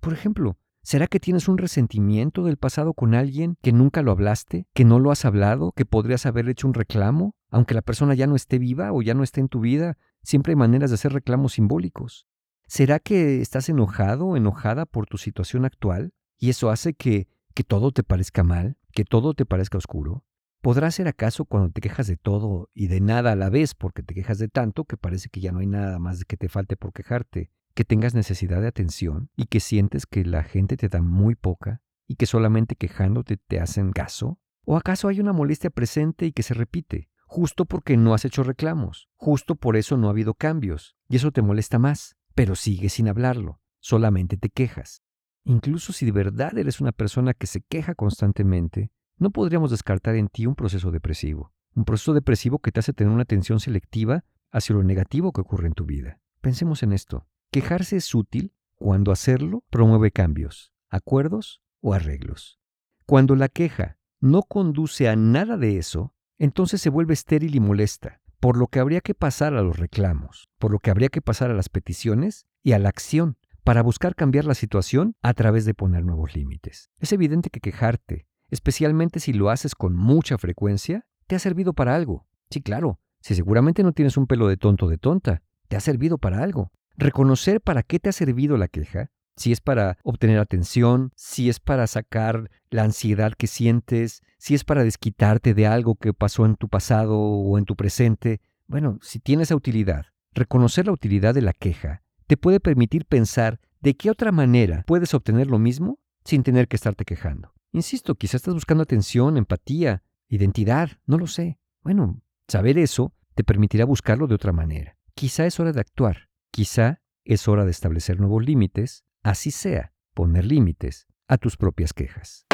Por 0.00 0.14
ejemplo, 0.14 0.56
¿será 0.82 1.06
que 1.08 1.20
tienes 1.20 1.46
un 1.46 1.58
resentimiento 1.58 2.44
del 2.44 2.56
pasado 2.56 2.94
con 2.94 3.14
alguien 3.14 3.56
que 3.60 3.72
nunca 3.72 4.00
lo 4.02 4.12
hablaste, 4.12 4.66
que 4.72 4.84
no 4.84 4.98
lo 4.98 5.10
has 5.10 5.24
hablado, 5.24 5.72
que 5.72 5.84
podrías 5.84 6.24
haber 6.24 6.48
hecho 6.48 6.68
un 6.68 6.74
reclamo, 6.74 7.34
aunque 7.50 7.74
la 7.74 7.82
persona 7.82 8.14
ya 8.14 8.26
no 8.26 8.36
esté 8.36 8.58
viva 8.58 8.92
o 8.92 9.02
ya 9.02 9.12
no 9.12 9.22
esté 9.22 9.40
en 9.40 9.48
tu 9.48 9.60
vida? 9.60 9.98
Siempre 10.22 10.52
hay 10.52 10.56
maneras 10.56 10.90
de 10.90 10.94
hacer 10.94 11.12
reclamos 11.12 11.52
simbólicos. 11.52 12.26
¿Será 12.74 13.00
que 13.00 13.42
estás 13.42 13.68
enojado 13.68 14.28
o 14.28 14.36
enojada 14.38 14.86
por 14.86 15.04
tu 15.04 15.18
situación 15.18 15.66
actual 15.66 16.14
y 16.38 16.48
eso 16.48 16.70
hace 16.70 16.94
que 16.94 17.28
que 17.54 17.64
todo 17.64 17.92
te 17.92 18.02
parezca 18.02 18.44
mal, 18.44 18.78
que 18.94 19.04
todo 19.04 19.34
te 19.34 19.44
parezca 19.44 19.76
oscuro? 19.76 20.24
¿Podrá 20.62 20.90
ser 20.90 21.06
acaso 21.06 21.44
cuando 21.44 21.68
te 21.68 21.82
quejas 21.82 22.06
de 22.06 22.16
todo 22.16 22.70
y 22.72 22.86
de 22.86 23.02
nada 23.02 23.32
a 23.32 23.36
la 23.36 23.50
vez 23.50 23.74
porque 23.74 24.02
te 24.02 24.14
quejas 24.14 24.38
de 24.38 24.48
tanto 24.48 24.86
que 24.86 24.96
parece 24.96 25.28
que 25.28 25.42
ya 25.42 25.52
no 25.52 25.58
hay 25.58 25.66
nada 25.66 25.98
más 25.98 26.24
que 26.24 26.38
te 26.38 26.48
falte 26.48 26.78
por 26.78 26.94
quejarte, 26.94 27.50
que 27.74 27.84
tengas 27.84 28.14
necesidad 28.14 28.62
de 28.62 28.68
atención 28.68 29.28
y 29.36 29.48
que 29.48 29.60
sientes 29.60 30.06
que 30.06 30.24
la 30.24 30.42
gente 30.42 30.78
te 30.78 30.88
da 30.88 31.02
muy 31.02 31.34
poca 31.34 31.82
y 32.08 32.14
que 32.14 32.24
solamente 32.24 32.74
quejándote 32.74 33.36
te 33.36 33.60
hacen 33.60 33.92
caso? 33.92 34.38
¿O 34.64 34.78
acaso 34.78 35.08
hay 35.08 35.20
una 35.20 35.34
molestia 35.34 35.68
presente 35.68 36.24
y 36.24 36.32
que 36.32 36.42
se 36.42 36.54
repite, 36.54 37.10
justo 37.26 37.66
porque 37.66 37.98
no 37.98 38.14
has 38.14 38.24
hecho 38.24 38.42
reclamos, 38.42 39.10
justo 39.16 39.56
por 39.56 39.76
eso 39.76 39.98
no 39.98 40.06
ha 40.06 40.12
habido 40.12 40.32
cambios, 40.32 40.96
y 41.10 41.16
eso 41.16 41.32
te 41.32 41.42
molesta 41.42 41.78
más, 41.78 42.16
pero 42.34 42.54
sigues 42.54 42.94
sin 42.94 43.08
hablarlo, 43.08 43.60
solamente 43.80 44.36
te 44.36 44.48
quejas? 44.48 45.02
Incluso 45.44 45.92
si 45.92 46.06
de 46.06 46.12
verdad 46.12 46.56
eres 46.56 46.80
una 46.80 46.92
persona 46.92 47.34
que 47.34 47.46
se 47.46 47.62
queja 47.62 47.94
constantemente, 47.94 48.90
no 49.18 49.30
podríamos 49.30 49.70
descartar 49.70 50.16
en 50.16 50.28
ti 50.28 50.46
un 50.46 50.54
proceso 50.54 50.90
depresivo. 50.90 51.52
Un 51.74 51.84
proceso 51.84 52.14
depresivo 52.14 52.58
que 52.58 52.72
te 52.72 52.80
hace 52.80 52.92
tener 52.92 53.12
una 53.12 53.22
atención 53.22 53.60
selectiva 53.60 54.24
hacia 54.50 54.74
lo 54.74 54.82
negativo 54.82 55.32
que 55.32 55.40
ocurre 55.40 55.66
en 55.66 55.74
tu 55.74 55.84
vida. 55.84 56.20
Pensemos 56.40 56.82
en 56.82 56.92
esto. 56.92 57.26
Quejarse 57.50 57.96
es 57.96 58.14
útil 58.14 58.52
cuando 58.76 59.12
hacerlo 59.12 59.64
promueve 59.70 60.10
cambios, 60.10 60.72
acuerdos 60.88 61.62
o 61.80 61.94
arreglos. 61.94 62.58
Cuando 63.06 63.36
la 63.36 63.48
queja 63.48 63.98
no 64.20 64.42
conduce 64.42 65.08
a 65.08 65.16
nada 65.16 65.56
de 65.56 65.78
eso, 65.78 66.14
entonces 66.38 66.80
se 66.80 66.90
vuelve 66.90 67.14
estéril 67.14 67.54
y 67.54 67.60
molesta, 67.60 68.21
por 68.42 68.56
lo 68.56 68.66
que 68.66 68.80
habría 68.80 69.00
que 69.02 69.14
pasar 69.14 69.54
a 69.54 69.62
los 69.62 69.78
reclamos, 69.78 70.48
por 70.58 70.72
lo 70.72 70.80
que 70.80 70.90
habría 70.90 71.10
que 71.10 71.22
pasar 71.22 71.52
a 71.52 71.54
las 71.54 71.68
peticiones 71.68 72.44
y 72.64 72.72
a 72.72 72.80
la 72.80 72.88
acción, 72.88 73.36
para 73.62 73.84
buscar 73.84 74.16
cambiar 74.16 74.46
la 74.46 74.56
situación 74.56 75.14
a 75.22 75.32
través 75.32 75.64
de 75.64 75.74
poner 75.74 76.04
nuevos 76.04 76.34
límites. 76.34 76.90
Es 76.98 77.12
evidente 77.12 77.50
que 77.50 77.60
quejarte, 77.60 78.26
especialmente 78.50 79.20
si 79.20 79.32
lo 79.32 79.48
haces 79.48 79.76
con 79.76 79.94
mucha 79.94 80.38
frecuencia, 80.38 81.06
te 81.28 81.36
ha 81.36 81.38
servido 81.38 81.72
para 81.72 81.94
algo. 81.94 82.26
Sí, 82.50 82.60
claro, 82.62 82.98
si 83.20 83.36
seguramente 83.36 83.84
no 83.84 83.92
tienes 83.92 84.16
un 84.16 84.26
pelo 84.26 84.48
de 84.48 84.56
tonto 84.56 84.88
de 84.88 84.98
tonta, 84.98 85.44
te 85.68 85.76
ha 85.76 85.80
servido 85.80 86.18
para 86.18 86.42
algo. 86.42 86.72
Reconocer 86.96 87.60
para 87.60 87.84
qué 87.84 88.00
te 88.00 88.08
ha 88.08 88.12
servido 88.12 88.56
la 88.56 88.66
queja, 88.66 89.12
si 89.36 89.52
es 89.52 89.60
para 89.60 89.98
obtener 90.02 90.38
atención, 90.38 91.12
si 91.16 91.48
es 91.48 91.60
para 91.60 91.86
sacar 91.86 92.50
la 92.70 92.84
ansiedad 92.84 93.32
que 93.32 93.46
sientes, 93.46 94.22
si 94.38 94.54
es 94.54 94.64
para 94.64 94.84
desquitarte 94.84 95.54
de 95.54 95.66
algo 95.66 95.94
que 95.96 96.12
pasó 96.12 96.46
en 96.46 96.56
tu 96.56 96.68
pasado 96.68 97.18
o 97.18 97.58
en 97.58 97.64
tu 97.64 97.76
presente, 97.76 98.40
bueno, 98.66 98.98
si 99.02 99.18
tiene 99.18 99.42
esa 99.44 99.56
utilidad, 99.56 100.06
reconocer 100.32 100.86
la 100.86 100.92
utilidad 100.92 101.34
de 101.34 101.42
la 101.42 101.52
queja 101.52 102.02
te 102.32 102.38
puede 102.38 102.60
permitir 102.60 103.04
pensar 103.04 103.60
de 103.82 103.94
qué 103.94 104.10
otra 104.10 104.32
manera 104.32 104.84
puedes 104.86 105.12
obtener 105.12 105.48
lo 105.48 105.58
mismo 105.58 105.98
sin 106.24 106.42
tener 106.42 106.66
que 106.66 106.76
estarte 106.76 107.04
quejando. 107.04 107.52
Insisto, 107.72 108.14
quizás 108.14 108.36
estás 108.36 108.54
buscando 108.54 108.84
atención, 108.84 109.36
empatía, 109.36 110.02
identidad, 110.28 110.92
no 111.04 111.18
lo 111.18 111.26
sé. 111.26 111.58
Bueno, 111.82 112.22
saber 112.48 112.78
eso 112.78 113.12
te 113.34 113.44
permitirá 113.44 113.84
buscarlo 113.84 114.28
de 114.28 114.34
otra 114.34 114.52
manera. 114.52 114.96
Quizá 115.14 115.44
es 115.44 115.60
hora 115.60 115.72
de 115.72 115.80
actuar, 115.80 116.30
quizá 116.50 117.02
es 117.24 117.48
hora 117.48 117.66
de 117.66 117.70
establecer 117.70 118.18
nuevos 118.18 118.42
límites, 118.42 119.04
así 119.22 119.50
sea, 119.50 119.92
poner 120.14 120.44
límites 120.44 121.06
a 121.28 121.38
tus 121.38 121.56
propias 121.56 121.92
quejas. 121.92 122.46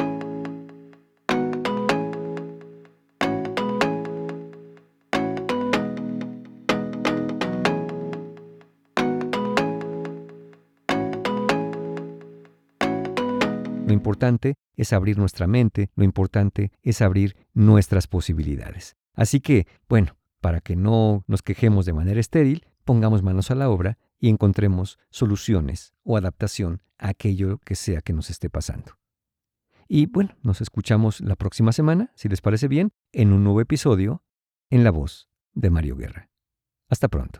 Lo 13.86 13.94
importante 13.94 14.54
es 14.76 14.92
abrir 14.92 15.16
nuestra 15.16 15.46
mente, 15.46 15.90
lo 15.96 16.04
importante 16.04 16.72
es 16.82 17.00
abrir 17.00 17.36
nuestras 17.54 18.06
posibilidades. 18.06 18.96
Así 19.14 19.40
que, 19.40 19.66
bueno, 19.88 20.16
para 20.40 20.60
que 20.60 20.76
no 20.76 21.24
nos 21.26 21.42
quejemos 21.42 21.86
de 21.86 21.94
manera 21.94 22.20
estéril, 22.20 22.66
pongamos 22.84 23.22
manos 23.22 23.50
a 23.50 23.54
la 23.54 23.70
obra 23.70 23.98
y 24.18 24.28
encontremos 24.28 24.98
soluciones 25.10 25.94
o 26.02 26.16
adaptación 26.16 26.82
a 26.98 27.10
aquello 27.10 27.58
que 27.58 27.74
sea 27.74 28.00
que 28.00 28.12
nos 28.12 28.30
esté 28.30 28.50
pasando. 28.50 28.98
Y 29.88 30.06
bueno, 30.06 30.36
nos 30.42 30.60
escuchamos 30.60 31.20
la 31.20 31.36
próxima 31.36 31.72
semana, 31.72 32.12
si 32.14 32.28
les 32.28 32.40
parece 32.40 32.68
bien, 32.68 32.92
en 33.12 33.32
un 33.32 33.44
nuevo 33.44 33.60
episodio 33.60 34.22
en 34.70 34.84
la 34.84 34.90
voz 34.90 35.30
de 35.54 35.70
Mario 35.70 35.96
Guerra. 35.96 36.30
Hasta 36.88 37.08
pronto. 37.08 37.38